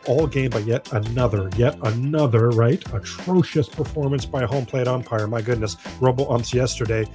all 0.08 0.26
game 0.26 0.50
by 0.50 0.60
yet 0.60 0.92
another, 0.92 1.50
yet 1.56 1.78
mm. 1.78 1.92
another, 1.92 2.50
right? 2.50 2.82
Atrocious 2.92 3.68
performance 3.68 4.25
by 4.25 4.42
a 4.42 4.46
home 4.46 4.66
plate 4.66 4.88
umpire. 4.88 5.26
My 5.26 5.42
goodness, 5.42 5.76
robo 6.00 6.28
umps 6.30 6.52
yesterday. 6.52 7.06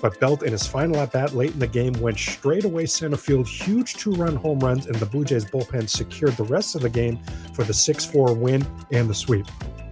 But 0.00 0.20
Belt, 0.20 0.42
in 0.44 0.52
his 0.52 0.66
final 0.66 0.96
at 0.98 1.12
bat 1.12 1.34
late 1.34 1.52
in 1.52 1.58
the 1.58 1.66
game, 1.66 1.92
went 1.94 2.18
straight 2.18 2.64
away 2.64 2.86
center 2.86 3.16
field, 3.16 3.48
huge 3.48 3.94
two 3.94 4.12
run 4.12 4.36
home 4.36 4.60
runs, 4.60 4.86
and 4.86 4.94
the 4.96 5.06
Blue 5.06 5.24
Jays 5.24 5.44
bullpen 5.44 5.88
secured 5.88 6.36
the 6.36 6.44
rest 6.44 6.74
of 6.76 6.82
the 6.82 6.90
game 6.90 7.18
for 7.52 7.64
the 7.64 7.74
6 7.74 8.04
4 8.04 8.34
win 8.34 8.66
and 8.92 9.08
the 9.08 9.14
sweep. 9.14 9.46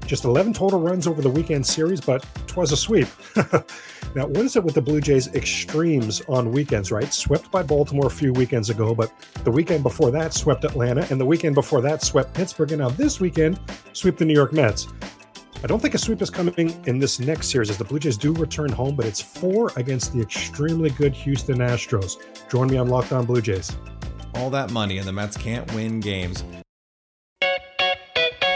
Just 0.06 0.25
11 0.25 0.52
total 0.52 0.80
runs 0.80 1.08
over 1.08 1.20
the 1.20 1.28
weekend 1.28 1.66
series, 1.66 2.00
but 2.00 2.25
twas 2.46 2.70
a 2.70 2.76
sweep. 2.76 3.08
now, 4.14 4.26
what 4.26 4.44
is 4.44 4.54
it 4.54 4.62
with 4.62 4.75
the 4.75 4.80
Blue 4.80 5.00
Jays 5.00 5.26
extremes 5.34 6.22
on 6.28 6.52
weekends, 6.52 6.92
right? 6.92 7.12
Swept 7.12 7.50
by 7.50 7.64
Baltimore 7.64 8.06
a 8.06 8.10
few 8.10 8.32
weekends 8.32 8.70
ago, 8.70 8.94
but 8.94 9.12
the 9.42 9.50
weekend 9.50 9.82
before 9.82 10.12
that 10.12 10.32
swept 10.32 10.64
Atlanta, 10.64 11.04
and 11.10 11.20
the 11.20 11.25
weekend 11.25 11.56
before 11.56 11.80
that 11.80 12.02
swept 12.02 12.34
Pittsburgh, 12.34 12.70
and 12.70 12.82
now 12.82 12.88
this 12.88 13.18
weekend 13.18 13.58
sweep 13.94 14.16
the 14.16 14.25
New 14.25 14.34
York 14.34 14.52
Mets. 14.52 14.86
I 15.64 15.66
don't 15.66 15.80
think 15.80 15.94
a 15.94 15.98
sweep 15.98 16.22
is 16.22 16.30
coming 16.30 16.80
in 16.86 17.00
this 17.00 17.18
next 17.18 17.48
series 17.48 17.70
as 17.70 17.78
the 17.78 17.84
Blue 17.84 17.98
Jays 17.98 18.16
do 18.16 18.32
return 18.34 18.70
home, 18.70 18.94
but 18.94 19.06
it's 19.06 19.20
four 19.20 19.72
against 19.75 20.12
the 20.12 20.20
extremely 20.20 20.90
good 20.90 21.14
Houston 21.14 21.58
Astros. 21.58 22.16
Join 22.48 22.68
me 22.68 22.76
on 22.76 22.88
Locked 22.88 23.12
On 23.12 23.25
Blue 23.25 23.40
Jays. 23.40 23.76
All 24.34 24.50
that 24.50 24.70
money, 24.70 24.98
and 24.98 25.08
the 25.08 25.12
Mets 25.12 25.36
can't 25.36 25.72
win 25.75 25.98
games. 25.98 26.44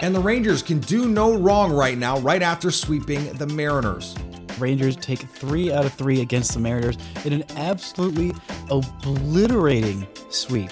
And 0.02 0.14
the 0.14 0.20
Rangers 0.20 0.62
can 0.62 0.78
do 0.80 1.08
no 1.08 1.36
wrong 1.36 1.72
right 1.72 1.98
now, 1.98 2.18
right 2.20 2.42
after 2.42 2.70
sweeping 2.70 3.32
the 3.34 3.46
Mariners. 3.46 4.14
Rangers 4.58 4.96
take 4.96 5.20
three 5.20 5.72
out 5.72 5.84
of 5.84 5.92
three 5.92 6.22
against 6.22 6.54
the 6.54 6.60
Mariners 6.60 6.96
in 7.24 7.34
an 7.34 7.44
absolutely 7.56 8.32
obliterating 8.70 10.06
sweep 10.30 10.70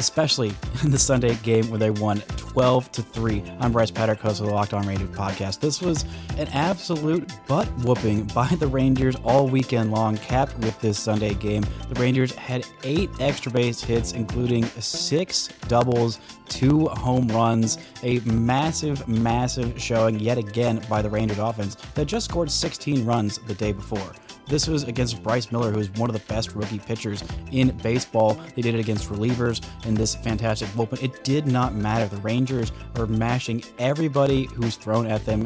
especially 0.00 0.50
in 0.82 0.90
the 0.90 0.98
Sunday 0.98 1.36
game 1.36 1.68
where 1.70 1.78
they 1.78 1.90
won 1.90 2.20
12 2.36 2.90
to 2.92 3.02
3. 3.02 3.44
I'm 3.60 3.70
Bryce 3.70 3.90
Patrick, 3.90 4.18
host 4.18 4.40
of 4.40 4.46
the 4.46 4.52
Locked 4.52 4.74
On 4.74 4.84
Rangers 4.86 5.10
podcast. 5.10 5.60
This 5.60 5.80
was 5.80 6.04
an 6.38 6.48
absolute 6.48 7.30
butt 7.46 7.68
whooping 7.84 8.24
by 8.34 8.48
the 8.58 8.66
Rangers 8.66 9.14
all 9.22 9.46
weekend 9.46 9.92
long, 9.92 10.16
capped 10.16 10.58
with 10.58 10.80
this 10.80 10.98
Sunday 10.98 11.34
game. 11.34 11.62
The 11.90 12.00
Rangers 12.00 12.34
had 12.34 12.66
eight 12.82 13.10
extra 13.20 13.52
base 13.52 13.80
hits, 13.80 14.12
including 14.12 14.64
six 14.64 15.48
doubles, 15.68 16.18
two 16.48 16.86
home 16.88 17.28
runs, 17.28 17.78
a 18.02 18.20
massive, 18.20 19.06
massive 19.06 19.80
showing 19.80 20.18
yet 20.18 20.38
again 20.38 20.82
by 20.88 21.02
the 21.02 21.10
Rangers 21.10 21.38
offense 21.38 21.76
that 21.94 22.06
just 22.06 22.24
scored 22.24 22.50
16 22.50 23.04
runs 23.04 23.38
the 23.46 23.54
day 23.54 23.72
before. 23.72 24.12
This 24.50 24.66
was 24.66 24.82
against 24.82 25.22
Bryce 25.22 25.52
Miller, 25.52 25.70
who 25.70 25.78
is 25.78 25.90
one 25.92 26.10
of 26.10 26.14
the 26.14 26.26
best 26.26 26.56
rookie 26.56 26.80
pitchers 26.80 27.22
in 27.52 27.70
baseball. 27.84 28.34
They 28.56 28.62
did 28.62 28.74
it 28.74 28.80
against 28.80 29.08
relievers 29.08 29.64
in 29.86 29.94
this 29.94 30.16
fantastic 30.16 30.68
bullpen. 30.70 31.00
It 31.04 31.22
did 31.22 31.46
not 31.46 31.76
matter. 31.76 32.08
The 32.08 32.20
Rangers 32.20 32.72
are 32.96 33.06
mashing 33.06 33.62
everybody 33.78 34.46
who's 34.46 34.74
thrown 34.74 35.06
at 35.06 35.24
them. 35.24 35.44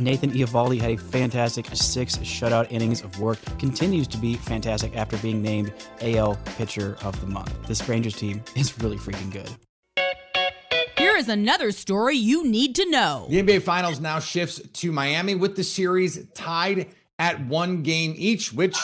Nathan 0.00 0.32
Eovaldi 0.32 0.80
had 0.80 0.90
a 0.90 0.96
fantastic 0.96 1.66
six 1.74 2.16
shutout 2.18 2.66
innings 2.72 3.02
of 3.04 3.20
work. 3.20 3.38
Continues 3.60 4.08
to 4.08 4.18
be 4.18 4.34
fantastic 4.34 4.96
after 4.96 5.16
being 5.18 5.40
named 5.40 5.72
AL 6.00 6.36
Pitcher 6.56 6.96
of 7.04 7.20
the 7.20 7.28
Month. 7.28 7.68
This 7.68 7.88
Rangers 7.88 8.16
team 8.16 8.42
is 8.56 8.76
really 8.80 8.96
freaking 8.96 9.30
good. 9.30 9.48
Here 10.98 11.16
is 11.16 11.28
another 11.28 11.70
story 11.70 12.16
you 12.16 12.44
need 12.44 12.74
to 12.76 12.90
know. 12.90 13.26
The 13.30 13.40
NBA 13.40 13.62
Finals 13.62 14.00
now 14.00 14.18
shifts 14.18 14.60
to 14.60 14.90
Miami 14.90 15.36
with 15.36 15.54
the 15.54 15.62
series 15.62 16.26
tied 16.34 16.88
at 17.18 17.46
one 17.46 17.82
game 17.82 18.14
each, 18.16 18.52
which 18.52 18.76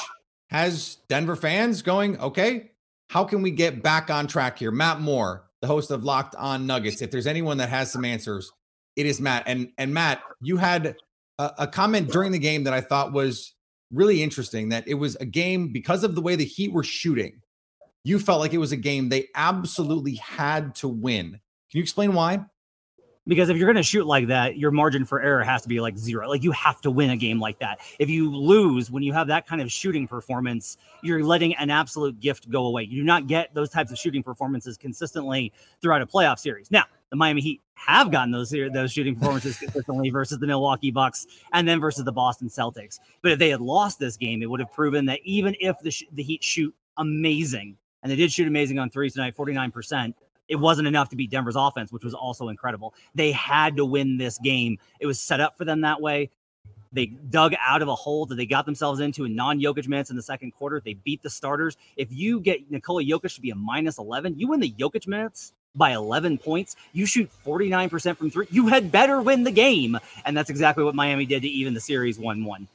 has 0.50 0.98
Denver 1.08 1.36
fans 1.36 1.82
going, 1.82 2.18
okay, 2.20 2.70
how 3.08 3.24
can 3.24 3.42
we 3.42 3.50
get 3.50 3.82
back 3.82 4.10
on 4.10 4.26
track 4.26 4.58
here? 4.58 4.70
Matt 4.70 5.00
Moore, 5.00 5.44
the 5.60 5.66
host 5.66 5.90
of 5.90 6.04
Locked 6.04 6.34
On 6.36 6.66
Nuggets. 6.66 7.02
If 7.02 7.10
there's 7.10 7.26
anyone 7.26 7.58
that 7.58 7.68
has 7.68 7.90
some 7.90 8.04
answers, 8.04 8.52
it 8.96 9.06
is 9.06 9.20
Matt. 9.20 9.44
And 9.46 9.70
and 9.78 9.92
Matt, 9.92 10.22
you 10.40 10.56
had 10.56 10.96
a, 11.38 11.50
a 11.58 11.66
comment 11.66 12.10
during 12.10 12.32
the 12.32 12.38
game 12.38 12.64
that 12.64 12.72
I 12.72 12.80
thought 12.80 13.12
was 13.12 13.54
really 13.92 14.22
interesting. 14.22 14.68
That 14.68 14.86
it 14.86 14.94
was 14.94 15.16
a 15.16 15.26
game 15.26 15.72
because 15.72 16.04
of 16.04 16.14
the 16.14 16.20
way 16.20 16.36
the 16.36 16.44
Heat 16.44 16.72
were 16.72 16.84
shooting. 16.84 17.40
You 18.04 18.18
felt 18.18 18.40
like 18.40 18.54
it 18.54 18.58
was 18.58 18.72
a 18.72 18.76
game 18.76 19.08
they 19.08 19.28
absolutely 19.34 20.14
had 20.14 20.74
to 20.76 20.88
win. 20.88 21.30
Can 21.30 21.78
you 21.78 21.82
explain 21.82 22.14
why? 22.14 22.44
Because 23.30 23.48
if 23.48 23.56
you're 23.56 23.68
going 23.68 23.76
to 23.76 23.82
shoot 23.82 24.06
like 24.06 24.26
that, 24.26 24.58
your 24.58 24.72
margin 24.72 25.04
for 25.04 25.22
error 25.22 25.44
has 25.44 25.62
to 25.62 25.68
be 25.68 25.80
like 25.80 25.96
zero. 25.96 26.28
Like 26.28 26.42
you 26.42 26.50
have 26.50 26.80
to 26.80 26.90
win 26.90 27.10
a 27.10 27.16
game 27.16 27.38
like 27.38 27.60
that. 27.60 27.78
If 28.00 28.10
you 28.10 28.34
lose 28.34 28.90
when 28.90 29.04
you 29.04 29.12
have 29.12 29.28
that 29.28 29.46
kind 29.46 29.62
of 29.62 29.70
shooting 29.70 30.08
performance, 30.08 30.76
you're 31.04 31.22
letting 31.22 31.54
an 31.54 31.70
absolute 31.70 32.18
gift 32.18 32.50
go 32.50 32.66
away. 32.66 32.82
You 32.82 32.96
do 32.96 33.04
not 33.04 33.28
get 33.28 33.54
those 33.54 33.70
types 33.70 33.92
of 33.92 33.98
shooting 33.98 34.24
performances 34.24 34.76
consistently 34.76 35.52
throughout 35.80 36.02
a 36.02 36.06
playoff 36.06 36.40
series. 36.40 36.72
Now, 36.72 36.86
the 37.10 37.16
Miami 37.16 37.40
Heat 37.40 37.60
have 37.74 38.10
gotten 38.10 38.32
those 38.32 38.50
those 38.50 38.92
shooting 38.92 39.14
performances 39.14 39.58
consistently 39.58 40.10
versus 40.12 40.40
the 40.40 40.46
Milwaukee 40.48 40.90
Bucks 40.90 41.28
and 41.52 41.68
then 41.68 41.78
versus 41.78 42.04
the 42.04 42.12
Boston 42.12 42.48
Celtics. 42.48 42.98
But 43.22 43.30
if 43.30 43.38
they 43.38 43.50
had 43.50 43.60
lost 43.60 44.00
this 44.00 44.16
game, 44.16 44.42
it 44.42 44.50
would 44.50 44.58
have 44.58 44.72
proven 44.72 45.06
that 45.06 45.20
even 45.22 45.54
if 45.60 45.78
the, 45.78 45.94
the 46.12 46.24
Heat 46.24 46.42
shoot 46.42 46.74
amazing, 46.96 47.76
and 48.02 48.10
they 48.10 48.16
did 48.16 48.32
shoot 48.32 48.48
amazing 48.48 48.80
on 48.80 48.90
three 48.90 49.08
tonight, 49.08 49.36
49%, 49.36 50.14
it 50.50 50.56
wasn't 50.56 50.88
enough 50.88 51.08
to 51.10 51.16
beat 51.16 51.30
Denver's 51.30 51.56
offense, 51.56 51.92
which 51.92 52.04
was 52.04 52.12
also 52.12 52.48
incredible. 52.48 52.92
They 53.14 53.30
had 53.30 53.76
to 53.76 53.84
win 53.84 54.18
this 54.18 54.36
game. 54.38 54.78
It 54.98 55.06
was 55.06 55.18
set 55.18 55.40
up 55.40 55.56
for 55.56 55.64
them 55.64 55.80
that 55.82 56.02
way. 56.02 56.28
They 56.92 57.06
dug 57.06 57.54
out 57.64 57.82
of 57.82 57.88
a 57.88 57.94
hole 57.94 58.26
that 58.26 58.34
they 58.34 58.46
got 58.46 58.66
themselves 58.66 58.98
into 58.98 59.24
in 59.24 59.36
non 59.36 59.60
Jokic 59.60 59.86
minutes 59.86 60.10
in 60.10 60.16
the 60.16 60.22
second 60.22 60.50
quarter. 60.50 60.82
They 60.84 60.94
beat 60.94 61.22
the 61.22 61.30
starters. 61.30 61.76
If 61.96 62.08
you 62.10 62.40
get 62.40 62.68
Nikola 62.68 63.04
Jokic 63.04 63.32
to 63.36 63.40
be 63.40 63.50
a 63.50 63.54
minus 63.54 63.98
11, 63.98 64.40
you 64.40 64.48
win 64.48 64.58
the 64.58 64.72
Jokic 64.72 65.06
minutes 65.06 65.52
by 65.76 65.92
11 65.92 66.38
points. 66.38 66.74
You 66.92 67.06
shoot 67.06 67.30
49% 67.46 68.16
from 68.16 68.28
three. 68.28 68.48
You 68.50 68.66
had 68.66 68.90
better 68.90 69.22
win 69.22 69.44
the 69.44 69.52
game. 69.52 69.96
And 70.24 70.36
that's 70.36 70.50
exactly 70.50 70.82
what 70.82 70.96
Miami 70.96 71.26
did 71.26 71.42
to 71.42 71.48
even 71.48 71.74
the 71.74 71.80
series 71.80 72.18
1 72.18 72.44
1. 72.44 72.68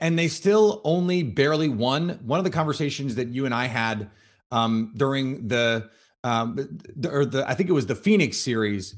And 0.00 0.18
they 0.18 0.26
still 0.26 0.80
only 0.82 1.22
barely 1.22 1.68
won. 1.68 2.18
One 2.26 2.40
of 2.40 2.44
the 2.44 2.50
conversations 2.50 3.14
that 3.14 3.28
you 3.28 3.46
and 3.46 3.54
I 3.54 3.66
had 3.66 4.10
um, 4.50 4.92
during 4.96 5.46
the 5.46 5.88
um, 6.24 6.56
the, 6.96 7.10
or 7.10 7.24
the 7.24 7.48
I 7.48 7.54
think 7.54 7.68
it 7.68 7.72
was 7.72 7.86
the 7.86 7.94
Phoenix 7.94 8.36
series. 8.36 8.94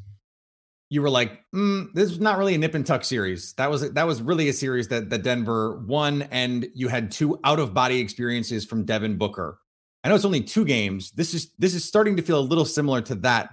You 0.90 1.00
were 1.00 1.10
like, 1.10 1.40
mm, 1.54 1.86
this 1.94 2.10
is 2.10 2.20
not 2.20 2.36
really 2.36 2.54
a 2.54 2.58
nip 2.58 2.74
and 2.74 2.84
tuck 2.84 3.04
series. 3.04 3.54
That 3.54 3.70
was 3.70 3.90
that 3.92 4.06
was 4.06 4.20
really 4.20 4.48
a 4.48 4.52
series 4.52 4.88
that 4.88 5.10
that 5.10 5.22
Denver 5.22 5.78
won, 5.86 6.22
and 6.30 6.66
you 6.74 6.88
had 6.88 7.10
two 7.10 7.38
out 7.44 7.58
of 7.58 7.72
body 7.72 8.00
experiences 8.00 8.64
from 8.64 8.84
Devin 8.84 9.16
Booker. 9.16 9.58
I 10.04 10.08
know 10.08 10.16
it's 10.16 10.24
only 10.24 10.42
two 10.42 10.64
games. 10.64 11.12
This 11.12 11.32
is 11.32 11.52
this 11.58 11.74
is 11.74 11.84
starting 11.84 12.16
to 12.16 12.22
feel 12.22 12.38
a 12.38 12.40
little 12.40 12.64
similar 12.64 13.00
to 13.02 13.14
that 13.16 13.50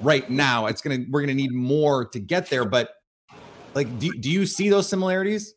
right 0.00 0.28
now. 0.28 0.66
It's 0.66 0.80
gonna 0.80 1.04
we're 1.10 1.20
gonna 1.20 1.34
need 1.34 1.52
more 1.52 2.06
to 2.06 2.18
get 2.18 2.48
there, 2.50 2.64
but 2.64 2.90
like, 3.74 3.98
do 3.98 4.10
do 4.12 4.30
you 4.30 4.46
see 4.46 4.68
those 4.68 4.88
similarities? 4.88 5.54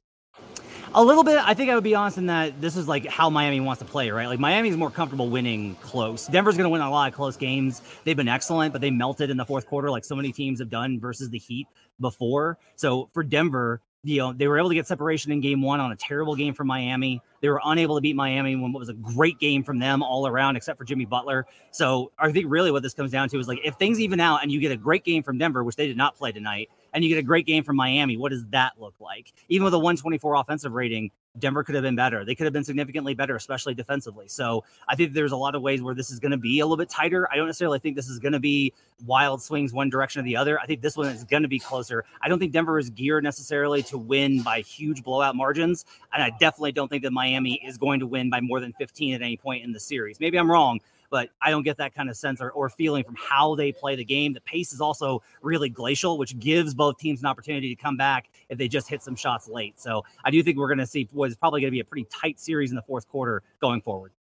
A 0.95 1.03
little 1.03 1.23
bit. 1.23 1.39
I 1.39 1.55
think 1.55 1.71
I 1.71 1.75
would 1.75 1.83
be 1.83 1.95
honest 1.95 2.19
in 2.19 2.27
that 2.27 2.61
this 2.61 2.77
is 2.77 2.87
like 2.87 3.07
how 3.07 3.29
Miami 3.31 3.59
wants 3.59 3.81
to 3.81 3.85
play, 3.85 4.11
right? 4.11 4.27
Like 4.27 4.39
Miami's 4.39 4.77
more 4.77 4.91
comfortable 4.91 5.27
winning 5.27 5.73
close. 5.81 6.27
Denver's 6.27 6.55
going 6.55 6.65
to 6.65 6.69
win 6.69 6.81
a 6.81 6.89
lot 6.89 7.07
of 7.07 7.15
close 7.15 7.35
games. 7.35 7.81
They've 8.03 8.15
been 8.15 8.27
excellent, 8.27 8.73
but 8.73 8.81
they 8.81 8.91
melted 8.91 9.31
in 9.31 9.37
the 9.37 9.45
fourth 9.45 9.65
quarter, 9.65 9.89
like 9.89 10.05
so 10.05 10.15
many 10.15 10.31
teams 10.31 10.59
have 10.59 10.69
done 10.69 10.99
versus 10.99 11.31
the 11.31 11.39
Heat 11.39 11.67
before. 11.99 12.59
So 12.75 13.09
for 13.11 13.23
Denver, 13.23 13.81
you 14.03 14.17
know, 14.17 14.33
they 14.33 14.47
were 14.47 14.57
able 14.57 14.69
to 14.69 14.75
get 14.75 14.85
separation 14.85 15.31
in 15.31 15.39
game 15.39 15.61
one 15.61 15.79
on 15.79 15.91
a 15.91 15.95
terrible 15.95 16.35
game 16.35 16.53
from 16.53 16.67
Miami. 16.67 17.21
They 17.41 17.47
were 17.47 17.61
unable 17.63 17.95
to 17.95 18.01
beat 18.01 18.15
Miami 18.15 18.55
when 18.55 18.75
it 18.75 18.77
was 18.77 18.89
a 18.89 18.93
great 18.93 19.39
game 19.39 19.63
from 19.63 19.79
them 19.79 20.03
all 20.03 20.27
around, 20.27 20.57
except 20.57 20.77
for 20.77 20.83
Jimmy 20.83 21.05
Butler. 21.05 21.45
So 21.71 22.11
I 22.19 22.31
think 22.31 22.47
really 22.49 22.69
what 22.69 22.83
this 22.83 22.93
comes 22.93 23.11
down 23.11 23.29
to 23.29 23.39
is 23.39 23.47
like 23.47 23.59
if 23.63 23.75
things 23.75 24.01
even 24.01 24.19
out 24.19 24.43
and 24.43 24.51
you 24.51 24.59
get 24.59 24.71
a 24.73 24.77
great 24.77 25.05
game 25.05 25.23
from 25.23 25.37
Denver, 25.37 25.63
which 25.63 25.77
they 25.77 25.87
did 25.87 25.95
not 25.95 26.15
play 26.15 26.33
tonight, 26.33 26.69
and 26.93 27.03
you 27.03 27.09
get 27.09 27.17
a 27.17 27.23
great 27.23 27.45
game 27.45 27.63
from 27.63 27.77
Miami, 27.77 28.17
what 28.17 28.29
does 28.29 28.45
that 28.47 28.73
look 28.77 28.95
like? 28.99 29.31
Even 29.47 29.63
with 29.63 29.73
a 29.73 29.79
124 29.79 30.35
offensive 30.35 30.73
rating, 30.73 31.09
Denver 31.39 31.63
could 31.63 31.73
have 31.73 31.83
been 31.83 31.95
better. 31.95 32.23
They 32.23 32.35
could 32.35 32.43
have 32.43 32.53
been 32.53 32.63
significantly 32.63 33.15
better, 33.15 33.35
especially 33.35 33.73
defensively. 33.73 34.27
So 34.27 34.63
I 34.87 34.95
think 34.95 35.13
there's 35.13 35.31
a 35.31 35.37
lot 35.37 35.55
of 35.55 35.61
ways 35.61 35.81
where 35.81 35.95
this 35.95 36.11
is 36.11 36.19
going 36.19 36.31
to 36.31 36.37
be 36.37 36.59
a 36.59 36.65
little 36.65 36.77
bit 36.77 36.89
tighter. 36.89 37.27
I 37.31 37.35
don't 37.35 37.47
necessarily 37.47 37.79
think 37.79 37.95
this 37.95 38.07
is 38.07 38.19
going 38.19 38.33
to 38.33 38.39
be 38.39 38.71
wild 39.05 39.41
swings 39.41 39.73
one 39.73 39.89
direction 39.89 40.19
or 40.19 40.23
the 40.23 40.37
other. 40.37 40.59
I 40.59 40.65
think 40.67 40.81
this 40.81 40.95
one 40.95 41.07
is 41.07 41.23
going 41.23 41.41
to 41.41 41.49
be 41.49 41.57
closer. 41.57 42.05
I 42.21 42.29
don't 42.29 42.37
think 42.37 42.51
Denver 42.51 42.77
is 42.77 42.91
geared 42.91 43.23
necessarily 43.23 43.81
to 43.83 43.97
win 43.97 44.43
by 44.43 44.61
huge 44.61 45.03
blowout 45.03 45.35
margins. 45.35 45.85
And 46.13 46.21
I 46.21 46.29
definitely 46.39 46.71
don't 46.71 46.87
think 46.87 47.03
that 47.03 47.13
Miami 47.13 47.55
is 47.65 47.77
going 47.77 47.99
to 48.01 48.07
win 48.07 48.29
by 48.29 48.39
more 48.39 48.59
than 48.59 48.73
15 48.73 49.15
at 49.15 49.21
any 49.21 49.37
point 49.37 49.63
in 49.63 49.71
the 49.71 49.79
series. 49.79 50.19
Maybe 50.19 50.37
I'm 50.37 50.49
wrong, 50.49 50.81
but 51.13 51.29
I 51.43 51.51
don't 51.51 51.61
get 51.61 51.77
that 51.77 51.93
kind 51.93 52.09
of 52.09 52.17
sense 52.17 52.41
or, 52.41 52.49
or 52.53 52.69
feeling 52.69 53.03
from 53.03 53.15
how 53.15 53.53
they 53.53 53.71
play 53.71 53.95
the 53.95 54.03
game. 54.03 54.33
The 54.33 54.41
pace 54.41 54.73
is 54.73 54.81
also 54.81 55.21
really 55.43 55.69
glacial, 55.69 56.17
which 56.17 56.39
gives 56.39 56.73
both 56.73 56.97
teams 56.97 57.19
an 57.19 57.27
opportunity 57.27 57.69
to 57.73 57.79
come 57.79 57.95
back 57.95 58.31
if 58.49 58.57
they 58.57 58.67
just 58.67 58.89
hit 58.89 59.03
some 59.03 59.15
shots 59.15 59.47
late. 59.47 59.79
So 59.79 60.03
I 60.25 60.31
do 60.31 60.41
think 60.41 60.57
we're 60.57 60.69
going 60.69 60.79
to 60.79 60.87
see 60.87 61.07
what 61.11 61.29
is 61.29 61.35
probably 61.35 61.61
going 61.61 61.67
to 61.67 61.75
be 61.75 61.81
a 61.81 61.85
pretty 61.85 62.07
tight 62.09 62.39
series 62.39 62.71
in 62.71 62.75
the 62.75 62.81
fourth 62.81 63.07
quarter 63.07 63.43
going 63.61 63.79
forward. 63.79 64.11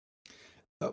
Uh, 0.79 0.91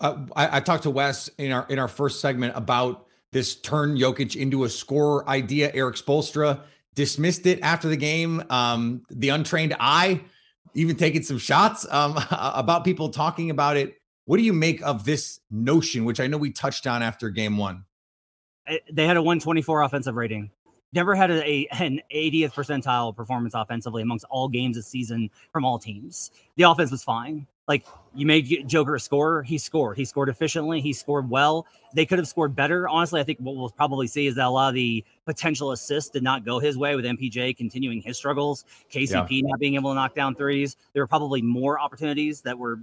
I, 0.00 0.56
I, 0.56 0.60
talked 0.60 0.84
to 0.84 0.90
Wes 0.90 1.28
in 1.36 1.52
our 1.52 1.66
in 1.68 1.78
our 1.78 1.88
first 1.88 2.20
segment 2.20 2.54
about 2.56 3.06
this 3.32 3.56
turn 3.56 3.98
Jokic 3.98 4.36
into 4.36 4.64
a 4.64 4.70
scorer 4.70 5.28
idea. 5.28 5.70
Erik 5.74 5.96
Spoelstra 5.96 6.60
dismissed 6.94 7.44
it 7.44 7.60
after 7.60 7.88
the 7.88 7.96
game. 7.98 8.42
Um, 8.48 9.02
the 9.10 9.28
untrained 9.28 9.76
eye 9.78 10.22
even 10.76 10.96
taking 10.96 11.22
some 11.22 11.38
shots 11.38 11.86
um, 11.90 12.18
about 12.30 12.84
people 12.84 13.08
talking 13.08 13.50
about 13.50 13.76
it. 13.76 13.96
What 14.26 14.38
do 14.38 14.42
you 14.42 14.52
make 14.52 14.82
of 14.82 15.04
this 15.04 15.40
notion, 15.50 16.04
which 16.04 16.18
I 16.18 16.26
know 16.26 16.36
we 16.36 16.50
touched 16.50 16.86
on 16.86 17.02
after 17.02 17.30
game 17.30 17.56
one? 17.56 17.84
They 18.92 19.06
had 19.06 19.16
a 19.16 19.22
124 19.22 19.82
offensive 19.82 20.16
rating. 20.16 20.50
Denver 20.92 21.14
had 21.14 21.30
a, 21.30 21.68
an 21.72 22.00
80th 22.12 22.52
percentile 22.52 23.14
performance 23.14 23.54
offensively 23.54 24.02
amongst 24.02 24.24
all 24.28 24.48
games 24.48 24.76
this 24.76 24.88
season 24.88 25.30
from 25.52 25.64
all 25.64 25.78
teams. 25.78 26.32
The 26.56 26.64
offense 26.64 26.90
was 26.90 27.04
fine. 27.04 27.46
Like 27.68 27.84
you 28.14 28.26
made 28.26 28.66
Joker 28.68 28.94
a 28.94 29.00
scorer, 29.00 29.42
he 29.42 29.58
scored. 29.58 29.96
He 29.96 30.04
scored 30.04 30.28
efficiently. 30.28 30.80
He 30.80 30.92
scored 30.92 31.28
well. 31.28 31.66
They 31.94 32.06
could 32.06 32.18
have 32.18 32.28
scored 32.28 32.54
better. 32.54 32.88
Honestly, 32.88 33.20
I 33.20 33.24
think 33.24 33.38
what 33.40 33.56
we'll 33.56 33.70
probably 33.70 34.06
see 34.06 34.26
is 34.26 34.36
that 34.36 34.46
a 34.46 34.50
lot 34.50 34.68
of 34.68 34.74
the 34.74 35.04
potential 35.24 35.72
assists 35.72 36.10
did 36.10 36.22
not 36.22 36.44
go 36.44 36.58
his 36.58 36.78
way 36.78 36.96
with 36.96 37.04
MPJ 37.04 37.56
continuing 37.56 38.00
his 38.00 38.16
struggles, 38.16 38.64
KCP 38.90 39.26
yeah. 39.30 39.40
not 39.42 39.58
being 39.58 39.74
able 39.74 39.90
to 39.90 39.94
knock 39.94 40.14
down 40.14 40.34
threes. 40.34 40.76
There 40.92 41.02
were 41.02 41.08
probably 41.08 41.42
more 41.42 41.78
opportunities 41.78 42.40
that 42.42 42.58
were 42.58 42.80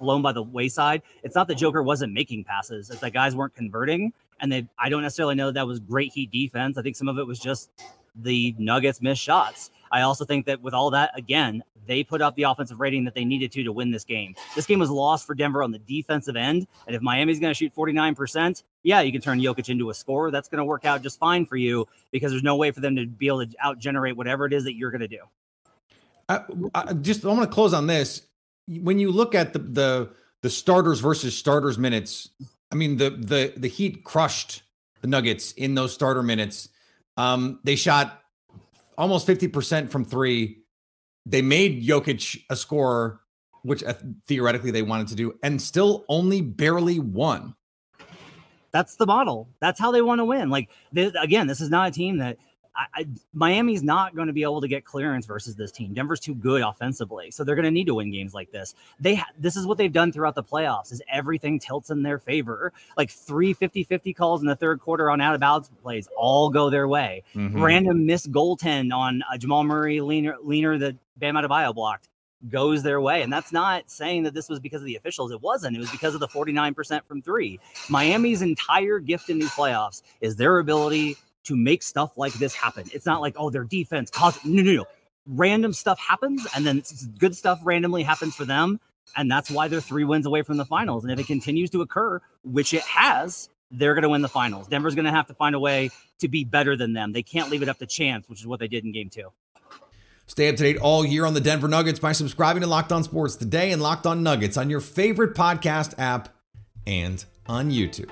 blown 0.00 0.22
by 0.22 0.32
the 0.32 0.42
wayside. 0.42 1.02
It's 1.22 1.34
not 1.34 1.48
that 1.48 1.56
Joker 1.56 1.82
wasn't 1.82 2.12
making 2.12 2.44
passes; 2.44 2.90
it's 2.90 3.00
that 3.00 3.12
guys 3.12 3.36
weren't 3.36 3.54
converting. 3.54 4.12
And 4.40 4.52
they, 4.52 4.68
I 4.78 4.88
don't 4.88 5.02
necessarily 5.02 5.34
know 5.34 5.46
that, 5.46 5.54
that 5.54 5.66
was 5.66 5.80
great 5.80 6.12
Heat 6.12 6.30
defense. 6.30 6.76
I 6.76 6.82
think 6.82 6.96
some 6.96 7.08
of 7.08 7.18
it 7.18 7.26
was 7.26 7.38
just 7.38 7.70
the 8.16 8.54
Nuggets 8.58 9.00
missed 9.00 9.22
shots. 9.22 9.70
I 9.90 10.02
also 10.02 10.24
think 10.24 10.46
that 10.46 10.60
with 10.60 10.74
all 10.74 10.90
that, 10.90 11.16
again, 11.16 11.62
they 11.86 12.02
put 12.02 12.20
up 12.20 12.34
the 12.36 12.44
offensive 12.44 12.80
rating 12.80 13.04
that 13.04 13.14
they 13.14 13.24
needed 13.24 13.52
to 13.52 13.64
to 13.64 13.72
win 13.72 13.90
this 13.90 14.04
game. 14.04 14.34
This 14.54 14.66
game 14.66 14.78
was 14.78 14.90
lost 14.90 15.26
for 15.26 15.34
Denver 15.34 15.62
on 15.62 15.70
the 15.70 15.78
defensive 15.78 16.36
end. 16.36 16.66
And 16.86 16.96
if 16.96 17.02
Miami's 17.02 17.38
going 17.38 17.50
to 17.50 17.54
shoot 17.54 17.74
49%, 17.74 18.62
yeah, 18.82 19.00
you 19.00 19.12
can 19.12 19.20
turn 19.20 19.40
Jokic 19.40 19.68
into 19.68 19.90
a 19.90 19.94
scorer. 19.94 20.30
That's 20.30 20.48
going 20.48 20.58
to 20.58 20.64
work 20.64 20.84
out 20.84 21.02
just 21.02 21.18
fine 21.18 21.46
for 21.46 21.56
you 21.56 21.86
because 22.10 22.32
there's 22.32 22.42
no 22.42 22.56
way 22.56 22.70
for 22.70 22.80
them 22.80 22.96
to 22.96 23.06
be 23.06 23.28
able 23.28 23.46
to 23.46 23.56
out 23.60 23.78
generate 23.78 24.16
whatever 24.16 24.46
it 24.46 24.52
is 24.52 24.64
that 24.64 24.74
you're 24.74 24.90
going 24.90 25.00
to 25.00 25.08
do. 25.08 25.20
I, 26.28 26.40
I 26.74 26.92
just 26.92 27.24
I 27.24 27.28
want 27.28 27.42
to 27.42 27.54
close 27.54 27.72
on 27.72 27.86
this. 27.86 28.22
When 28.66 28.98
you 28.98 29.12
look 29.12 29.34
at 29.34 29.52
the 29.52 29.60
the 29.60 30.10
the 30.42 30.50
starters 30.50 31.00
versus 31.00 31.36
starters 31.36 31.78
minutes, 31.78 32.30
I 32.72 32.74
mean 32.74 32.96
the 32.96 33.10
the 33.10 33.52
the 33.56 33.68
Heat 33.68 34.02
crushed 34.02 34.62
the 35.02 35.06
Nuggets 35.06 35.52
in 35.52 35.74
those 35.74 35.92
starter 35.94 36.22
minutes. 36.22 36.68
Um, 37.16 37.60
they 37.62 37.76
shot 37.76 38.22
almost 38.98 39.26
50% 39.26 39.90
from 39.90 40.04
three. 40.04 40.58
They 41.24 41.42
made 41.42 41.82
Jokic 41.82 42.42
a 42.50 42.56
scorer, 42.56 43.20
which 43.62 43.82
uh, 43.82 43.94
theoretically 44.26 44.70
they 44.70 44.82
wanted 44.82 45.08
to 45.08 45.14
do, 45.14 45.34
and 45.42 45.60
still 45.60 46.04
only 46.08 46.40
barely 46.40 46.98
won. 47.00 47.54
That's 48.70 48.96
the 48.96 49.06
model. 49.06 49.48
That's 49.60 49.80
how 49.80 49.90
they 49.90 50.02
want 50.02 50.20
to 50.20 50.24
win. 50.24 50.50
Like, 50.50 50.68
they, 50.92 51.10
again, 51.20 51.46
this 51.46 51.60
is 51.60 51.70
not 51.70 51.88
a 51.88 51.90
team 51.90 52.18
that 52.18 52.36
I, 52.76 53.00
I, 53.00 53.06
Miami's 53.32 53.82
not 53.82 54.14
going 54.14 54.26
to 54.26 54.32
be 54.32 54.42
able 54.42 54.60
to 54.60 54.68
get 54.68 54.84
clearance 54.84 55.26
versus 55.26 55.56
this 55.56 55.72
team. 55.72 55.94
Denver's 55.94 56.20
too 56.20 56.34
good 56.34 56.62
offensively, 56.62 57.30
so 57.30 57.44
they're 57.44 57.54
going 57.54 57.64
to 57.64 57.70
need 57.70 57.86
to 57.86 57.94
win 57.94 58.10
games 58.10 58.34
like 58.34 58.50
this. 58.50 58.74
They 59.00 59.16
ha- 59.16 59.30
this 59.38 59.56
is 59.56 59.66
what 59.66 59.78
they've 59.78 59.92
done 59.92 60.12
throughout 60.12 60.34
the 60.34 60.42
playoffs. 60.42 60.92
Is 60.92 61.02
everything 61.10 61.58
tilts 61.58 61.90
in 61.90 62.02
their 62.02 62.18
favor? 62.18 62.72
Like 62.96 63.10
three 63.10 63.54
50-50 63.54 64.14
calls 64.14 64.40
in 64.42 64.46
the 64.46 64.56
third 64.56 64.80
quarter 64.80 65.10
on 65.10 65.20
out 65.20 65.34
of 65.34 65.40
bounds 65.40 65.70
plays 65.82 66.08
all 66.16 66.50
go 66.50 66.70
their 66.70 66.88
way. 66.88 67.22
Mm-hmm. 67.34 67.62
Random 67.62 68.06
miss 68.06 68.26
goaltend 68.26 68.94
on 68.94 69.22
uh, 69.30 69.38
Jamal 69.38 69.64
Murray 69.64 70.00
leaner 70.00 70.36
leaner 70.42 70.78
that 70.78 70.96
Bam 71.16 71.34
Adebayo 71.34 71.74
blocked 71.74 72.08
goes 72.48 72.82
their 72.82 73.00
way. 73.00 73.22
And 73.22 73.32
that's 73.32 73.52
not 73.52 73.90
saying 73.90 74.24
that 74.24 74.34
this 74.34 74.48
was 74.48 74.60
because 74.60 74.82
of 74.82 74.86
the 74.86 74.96
officials. 74.96 75.32
It 75.32 75.40
wasn't. 75.40 75.76
It 75.76 75.80
was 75.80 75.90
because 75.90 76.14
of 76.14 76.20
the 76.20 76.28
49% 76.28 77.02
from 77.04 77.22
three. 77.22 77.58
Miami's 77.88 78.42
entire 78.42 78.98
gift 78.98 79.30
in 79.30 79.38
these 79.38 79.50
playoffs 79.50 80.02
is 80.20 80.36
their 80.36 80.58
ability 80.58 81.16
to 81.46 81.56
make 81.56 81.82
stuff 81.82 82.16
like 82.16 82.32
this 82.34 82.54
happen. 82.54 82.84
It's 82.92 83.06
not 83.06 83.20
like, 83.20 83.34
oh, 83.38 83.50
their 83.50 83.64
defense 83.64 84.10
caused 84.10 84.44
no, 84.44 84.62
no, 84.62 84.72
no. 84.72 84.84
Random 85.26 85.72
stuff 85.72 85.98
happens, 85.98 86.46
and 86.54 86.66
then 86.66 86.82
good 87.18 87.34
stuff 87.34 87.60
randomly 87.64 88.02
happens 88.02 88.34
for 88.34 88.44
them. 88.44 88.78
And 89.16 89.30
that's 89.30 89.50
why 89.50 89.68
they're 89.68 89.80
three 89.80 90.04
wins 90.04 90.26
away 90.26 90.42
from 90.42 90.56
the 90.56 90.64
finals. 90.64 91.04
And 91.04 91.12
if 91.12 91.18
it 91.18 91.26
continues 91.26 91.70
to 91.70 91.80
occur, 91.80 92.20
which 92.44 92.74
it 92.74 92.82
has, 92.82 93.48
they're 93.70 93.94
going 93.94 94.02
to 94.02 94.08
win 94.08 94.22
the 94.22 94.28
finals. 94.28 94.68
Denver's 94.68 94.94
going 94.94 95.04
to 95.04 95.10
have 95.10 95.26
to 95.28 95.34
find 95.34 95.54
a 95.54 95.60
way 95.60 95.90
to 96.18 96.28
be 96.28 96.44
better 96.44 96.76
than 96.76 96.92
them. 96.92 97.12
They 97.12 97.22
can't 97.22 97.50
leave 97.50 97.62
it 97.62 97.68
up 97.68 97.78
to 97.78 97.86
chance, 97.86 98.28
which 98.28 98.40
is 98.40 98.46
what 98.46 98.60
they 98.60 98.68
did 98.68 98.84
in 98.84 98.92
game 98.92 99.10
two. 99.10 99.32
Stay 100.26 100.48
up 100.48 100.56
to 100.56 100.62
date 100.64 100.76
all 100.78 101.06
year 101.06 101.24
on 101.24 101.34
the 101.34 101.40
Denver 101.40 101.68
Nuggets 101.68 102.00
by 102.00 102.12
subscribing 102.12 102.62
to 102.62 102.66
Locked 102.66 102.90
On 102.90 103.04
Sports 103.04 103.36
today 103.36 103.70
and 103.70 103.80
Locked 103.80 104.06
On 104.06 104.22
Nuggets 104.24 104.56
on 104.56 104.70
your 104.70 104.80
favorite 104.80 105.34
podcast 105.34 105.94
app 105.98 106.28
and 106.84 107.24
on 107.46 107.70
YouTube. 107.70 108.10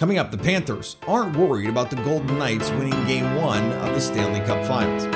Coming 0.00 0.16
up, 0.16 0.30
the 0.30 0.38
Panthers 0.38 0.96
aren't 1.06 1.36
worried 1.36 1.68
about 1.68 1.90
the 1.90 1.96
Golden 1.96 2.38
Knights 2.38 2.70
winning 2.70 3.04
game 3.04 3.34
one 3.34 3.70
of 3.70 3.94
the 3.94 4.00
Stanley 4.00 4.40
Cup 4.46 4.66
Finals. 4.66 5.06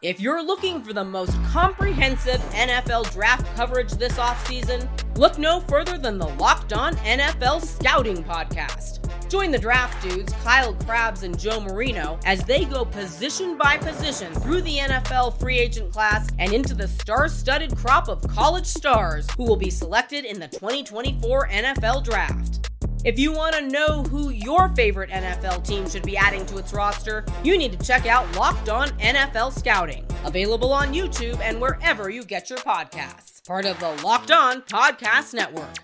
If 0.00 0.20
you're 0.20 0.42
looking 0.42 0.82
for 0.82 0.94
the 0.94 1.04
most 1.04 1.34
comprehensive 1.52 2.40
NFL 2.54 3.12
draft 3.12 3.44
coverage 3.56 3.90
this 3.92 4.14
offseason, 4.14 4.88
look 5.18 5.38
no 5.38 5.60
further 5.60 5.98
than 5.98 6.16
the 6.16 6.28
Locked 6.28 6.72
On 6.72 6.96
NFL 6.96 7.62
Scouting 7.62 8.24
Podcast. 8.24 9.06
Join 9.28 9.50
the 9.50 9.58
draft 9.58 10.02
dudes, 10.02 10.32
Kyle 10.42 10.72
Crabbs 10.72 11.22
and 11.22 11.38
Joe 11.38 11.60
Marino, 11.60 12.18
as 12.24 12.42
they 12.44 12.64
go 12.64 12.86
position 12.86 13.58
by 13.58 13.76
position 13.76 14.32
through 14.32 14.62
the 14.62 14.78
NFL 14.78 15.38
free 15.38 15.58
agent 15.58 15.92
class 15.92 16.26
and 16.38 16.54
into 16.54 16.72
the 16.72 16.88
star 16.88 17.28
studded 17.28 17.76
crop 17.76 18.08
of 18.08 18.26
college 18.28 18.64
stars 18.64 19.28
who 19.36 19.44
will 19.44 19.58
be 19.58 19.68
selected 19.68 20.24
in 20.24 20.40
the 20.40 20.48
2024 20.48 21.48
NFL 21.48 22.02
Draft. 22.02 22.69
If 23.02 23.18
you 23.18 23.32
want 23.32 23.54
to 23.54 23.62
know 23.62 24.02
who 24.02 24.28
your 24.28 24.68
favorite 24.76 25.08
NFL 25.08 25.66
team 25.66 25.88
should 25.88 26.02
be 26.02 26.18
adding 26.18 26.44
to 26.46 26.58
its 26.58 26.74
roster, 26.74 27.24
you 27.42 27.56
need 27.56 27.72
to 27.72 27.86
check 27.86 28.04
out 28.04 28.36
Locked 28.36 28.68
On 28.68 28.88
NFL 28.98 29.58
Scouting, 29.58 30.04
available 30.26 30.70
on 30.70 30.92
YouTube 30.92 31.40
and 31.40 31.58
wherever 31.62 32.10
you 32.10 32.22
get 32.22 32.50
your 32.50 32.58
podcasts. 32.58 33.42
Part 33.46 33.64
of 33.64 33.80
the 33.80 33.88
Locked 34.04 34.30
On 34.30 34.60
Podcast 34.62 35.32
Network. 35.32 35.74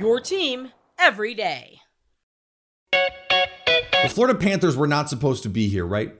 Your 0.00 0.18
team 0.18 0.72
every 0.98 1.32
day. 1.32 1.78
The 2.90 4.10
Florida 4.10 4.36
Panthers 4.36 4.76
were 4.76 4.88
not 4.88 5.08
supposed 5.08 5.44
to 5.44 5.48
be 5.48 5.68
here, 5.68 5.86
right? 5.86 6.12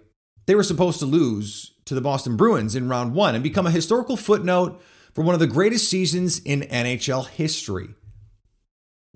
They 0.46 0.54
were 0.54 0.62
supposed 0.62 1.00
to 1.00 1.06
lose 1.06 1.72
to 1.84 1.96
the 1.96 2.00
Boston 2.00 2.36
Bruins 2.36 2.76
in 2.76 2.88
round 2.88 3.12
one 3.12 3.34
and 3.34 3.42
become 3.42 3.66
a 3.66 3.72
historical 3.72 4.16
footnote 4.16 4.80
for 5.12 5.24
one 5.24 5.34
of 5.34 5.40
the 5.40 5.48
greatest 5.48 5.90
seasons 5.90 6.38
in 6.38 6.60
NHL 6.60 7.26
history. 7.26 7.88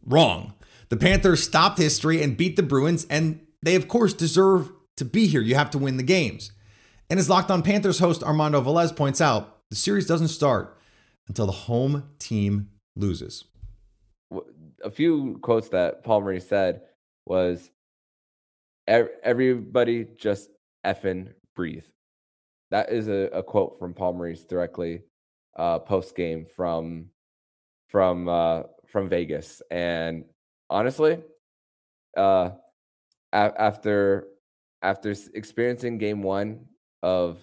Wrong. 0.04 0.54
The 0.88 0.96
Panthers 0.96 1.42
stopped 1.42 1.78
history 1.78 2.22
and 2.22 2.36
beat 2.36 2.56
the 2.56 2.62
Bruins, 2.62 3.06
and 3.10 3.46
they, 3.62 3.74
of 3.74 3.88
course, 3.88 4.14
deserve 4.14 4.70
to 4.96 5.04
be 5.04 5.26
here. 5.26 5.40
You 5.40 5.54
have 5.54 5.70
to 5.70 5.78
win 5.78 5.96
the 5.96 6.02
games. 6.02 6.52
And 7.10 7.18
as 7.18 7.28
Locked 7.28 7.50
On 7.50 7.62
Panthers 7.62 7.98
host 7.98 8.22
Armando 8.22 8.60
Velez 8.60 8.94
points 8.94 9.20
out, 9.20 9.58
the 9.70 9.76
series 9.76 10.06
doesn't 10.06 10.28
start 10.28 10.78
until 11.26 11.46
the 11.46 11.52
home 11.52 12.10
team 12.18 12.70
loses. 12.96 13.44
A 14.82 14.90
few 14.90 15.38
quotes 15.42 15.68
that 15.70 16.04
Paul 16.04 16.22
Maurice 16.22 16.48
said 16.48 16.82
was 17.26 17.70
everybody 18.86 20.06
just 20.16 20.50
effing 20.86 21.32
breathe. 21.54 21.84
That 22.70 22.90
is 22.90 23.08
a, 23.08 23.28
a 23.32 23.42
quote 23.42 23.78
from 23.78 23.94
Paul 23.94 24.14
Maurice 24.14 24.44
directly 24.44 25.02
uh, 25.56 25.78
post 25.80 26.14
game 26.16 26.46
from 26.46 27.06
from 27.88 28.28
uh, 28.28 28.62
from 28.86 29.08
Vegas, 29.08 29.62
and 29.70 30.24
honestly, 30.70 31.18
uh, 32.16 32.50
a- 33.32 33.60
after 33.60 34.28
after 34.82 35.14
experiencing 35.34 35.98
Game 35.98 36.22
One 36.22 36.66
of 37.02 37.38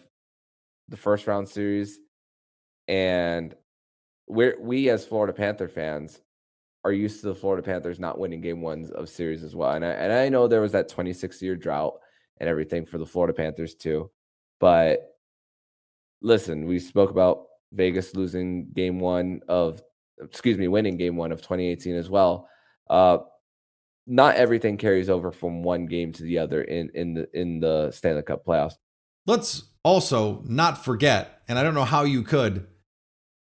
the 0.90 0.98
first 0.98 1.28
round 1.28 1.50
series, 1.50 2.00
and 2.88 3.56
we're 4.28 4.58
we 4.62 4.90
as 4.90 5.06
Florida 5.06 5.34
Panther 5.34 5.68
fans 5.68 6.22
are 6.86 6.94
used 6.94 7.22
to 7.22 7.28
the 7.28 7.36
Florida 7.36 7.64
Panthers 7.64 8.00
not 8.00 8.20
winning 8.20 8.42
Game 8.42 8.62
Ones 8.62 8.92
of 8.92 9.10
series 9.10 9.44
as 9.44 9.56
well, 9.56 9.72
and 9.72 9.86
I, 9.86 9.92
and 9.92 10.14
I 10.14 10.30
know 10.30 10.48
there 10.48 10.62
was 10.62 10.74
that 10.74 10.90
26 10.90 11.42
year 11.42 11.56
drought 11.56 11.96
and 12.40 12.50
everything 12.50 12.86
for 12.86 12.98
the 12.98 13.06
Florida 13.06 13.34
Panthers 13.34 13.76
too, 13.76 14.12
but 14.60 15.12
listen, 16.22 16.66
we 16.66 16.80
spoke 16.80 17.12
about 17.12 17.46
Vegas 17.74 18.16
losing 18.16 18.70
Game 18.74 19.00
One 19.00 19.42
of 19.48 19.82
excuse 20.22 20.58
me, 20.58 20.68
winning 20.68 20.98
Game 20.98 21.18
One 21.18 21.32
of 21.32 21.42
2018 21.42 21.96
as 21.96 22.10
well 22.10 22.48
uh, 22.90 23.20
not 24.08 24.36
everything 24.36 24.78
carries 24.78 25.10
over 25.10 25.32
from 25.32 25.64
one 25.64 25.88
game 25.88 26.12
to 26.14 26.24
the 26.24 26.40
other 26.40 26.62
in 26.62 26.92
in 26.94 27.14
the 27.14 27.28
in 27.34 27.60
the 27.60 27.92
Stanley 27.92 28.22
Cup 28.22 28.46
playoffs. 28.46 28.76
Let's 29.26 29.64
also 29.84 30.44
not 30.46 30.84
forget, 30.84 31.42
and 31.48 31.58
I 31.58 31.64
don't 31.64 31.74
know 31.74 31.84
how 31.84 32.04
you 32.04 32.22
could, 32.22 32.68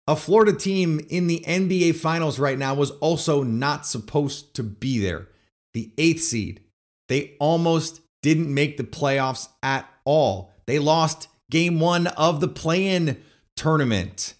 a 0.06 0.16
Florida 0.16 0.52
team 0.52 1.00
in 1.08 1.28
the 1.28 1.44
NBA 1.46 1.94
Finals 1.94 2.38
right 2.38 2.58
now 2.58 2.74
was 2.74 2.90
also 2.90 3.42
not 3.42 3.86
supposed 3.86 4.54
to 4.56 4.62
be 4.62 4.98
there. 4.98 5.28
The 5.72 5.92
eighth 5.98 6.22
seed. 6.22 6.64
They 7.08 7.36
almost 7.38 8.00
didn't 8.22 8.52
make 8.52 8.76
the 8.76 8.84
playoffs 8.84 9.48
at 9.62 9.88
all. 10.04 10.52
They 10.66 10.78
lost 10.78 11.28
game 11.50 11.80
one 11.80 12.08
of 12.08 12.40
the 12.40 12.48
play 12.48 12.88
in 12.88 13.22
tournament. 13.56 14.34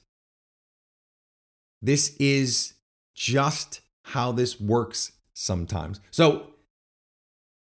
This 1.80 2.16
is 2.16 2.74
just 3.14 3.80
how 4.10 4.32
this 4.32 4.60
works 4.60 5.12
sometimes. 5.34 6.00
So 6.10 6.50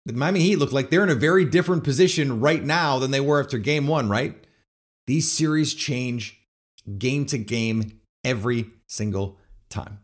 the 0.07 0.13
Miami 0.13 0.41
Heat 0.41 0.57
look 0.57 0.73
like 0.73 0.91
they're 0.91 1.03
in 1.03 1.11
a 1.11 1.15
very 1.15 1.45
different 1.45 1.85
position 1.85 2.41
right 2.41 2.63
now 2.65 2.99
than 2.99 3.11
they 3.11 3.21
were 3.21 3.41
after 3.41 3.59
game 3.59 3.87
one, 3.87 4.09
right? 4.09 4.35
These 5.07 5.31
series 5.31 5.75
change 5.75 6.41
game 6.99 7.27
to 7.27 7.39
game 7.39 8.01
every 8.25 8.71
single 8.87 9.39
time. 9.69 10.01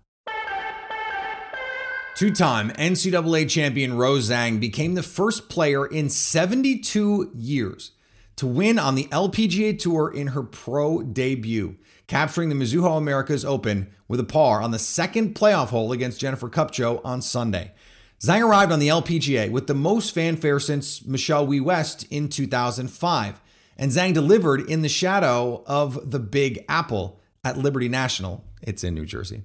Two 2.17 2.33
time 2.33 2.71
NCAA 2.71 3.49
champion 3.49 3.97
Rose 3.97 4.31
Zhang 4.31 4.59
became 4.59 4.95
the 4.95 5.03
first 5.03 5.49
player 5.49 5.87
in 5.87 6.09
72 6.09 7.31
years 7.35 7.93
to 8.37 8.47
win 8.47 8.79
on 8.79 8.95
the 8.95 9.05
LPGA 9.05 9.79
Tour 9.79 10.11
in 10.11 10.29
her 10.29 10.43
pro 10.43 11.03
debut, 11.03 11.77
capturing 12.07 12.49
the 12.49 12.55
Mizuho 12.55 12.97
Americas 12.97 13.45
Open 13.45 13.93
with 14.09 14.21
a 14.21 14.25
par 14.25 14.63
on 14.63 14.71
the 14.71 14.79
second 14.79 15.35
playoff 15.35 15.69
hole 15.69 15.93
against 15.93 16.21
Jennifer 16.21 16.49
Kupcho 16.49 17.01
on 17.05 17.21
Sunday. 17.23 17.73
Zhang 18.21 18.47
arrived 18.47 18.73
on 18.73 18.79
the 18.79 18.89
LPGA 18.89 19.51
with 19.51 19.67
the 19.67 19.75
most 19.75 20.15
fanfare 20.15 20.59
since 20.59 21.05
Michelle 21.05 21.47
Wie 21.47 21.61
West 21.61 22.07
in 22.11 22.29
2005, 22.29 23.41
and 23.77 23.91
Zhang 23.91 24.15
delivered 24.15 24.61
in 24.71 24.83
the 24.83 24.89
shadow 24.89 25.63
of 25.67 26.11
the 26.11 26.21
Big 26.21 26.65
Apple 26.69 27.21
at 27.45 27.59
Liberty 27.59 27.89
National. 27.89 28.45
It's 28.63 28.85
in 28.85 28.95
New 28.95 29.05
Jersey. 29.05 29.43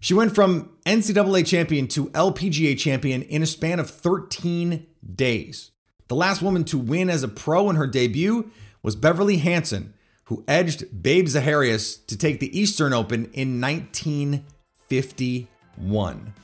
She 0.00 0.14
went 0.14 0.34
from 0.34 0.70
NCAA 0.86 1.44
champion 1.44 1.88
to 1.88 2.10
LPGA 2.10 2.78
champion 2.78 3.22
in 3.22 3.42
a 3.42 3.46
span 3.46 3.80
of 3.80 3.90
13 3.90 4.86
days. 5.14 5.72
The 6.06 6.14
last 6.14 6.40
woman 6.40 6.64
to 6.64 6.78
win 6.78 7.10
as 7.10 7.24
a 7.24 7.28
pro 7.28 7.68
in 7.68 7.76
her 7.76 7.86
debut 7.86 8.50
was 8.82 8.94
Beverly 8.94 9.38
Hanson, 9.38 9.92
who 10.28 10.44
edged 10.46 11.02
Babe 11.02 11.26
Zaharias 11.26 12.06
to 12.06 12.16
take 12.16 12.38
the 12.38 12.56
Eastern 12.58 12.92
Open 12.92 13.24
in 13.32 13.60
1951. 13.62 16.34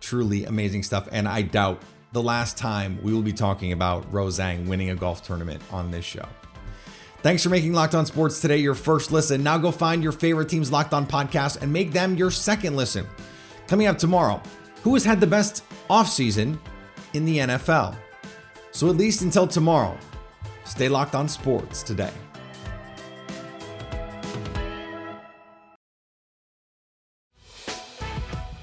Truly 0.00 0.44
amazing 0.46 0.82
stuff, 0.82 1.06
and 1.12 1.28
I 1.28 1.42
doubt 1.42 1.82
the 2.12 2.22
last 2.22 2.56
time 2.56 2.98
we 3.02 3.12
will 3.12 3.20
be 3.20 3.34
talking 3.34 3.72
about 3.72 4.10
Rose 4.10 4.38
Zhang 4.38 4.66
winning 4.66 4.88
a 4.88 4.94
golf 4.94 5.22
tournament 5.22 5.60
on 5.70 5.90
this 5.90 6.06
show. 6.06 6.26
Thanks 7.18 7.42
for 7.42 7.50
making 7.50 7.74
Locked 7.74 7.94
On 7.94 8.06
Sports 8.06 8.40
today 8.40 8.56
your 8.56 8.74
first 8.74 9.12
listen. 9.12 9.42
Now 9.42 9.58
go 9.58 9.70
find 9.70 10.02
your 10.02 10.12
favorite 10.12 10.48
team's 10.48 10.72
Locked 10.72 10.94
On 10.94 11.06
podcast 11.06 11.60
and 11.60 11.70
make 11.70 11.92
them 11.92 12.16
your 12.16 12.30
second 12.30 12.74
listen. 12.74 13.06
Coming 13.66 13.86
up 13.86 13.98
tomorrow, 13.98 14.40
who 14.82 14.94
has 14.94 15.04
had 15.04 15.20
the 15.20 15.26
best 15.26 15.62
offseason 15.90 16.58
in 17.12 17.26
the 17.26 17.36
NFL? 17.36 17.98
So 18.70 18.88
at 18.88 18.96
least 18.96 19.20
until 19.20 19.46
tomorrow, 19.46 19.98
stay 20.64 20.88
locked 20.88 21.14
on 21.14 21.28
sports 21.28 21.82
today. 21.82 22.14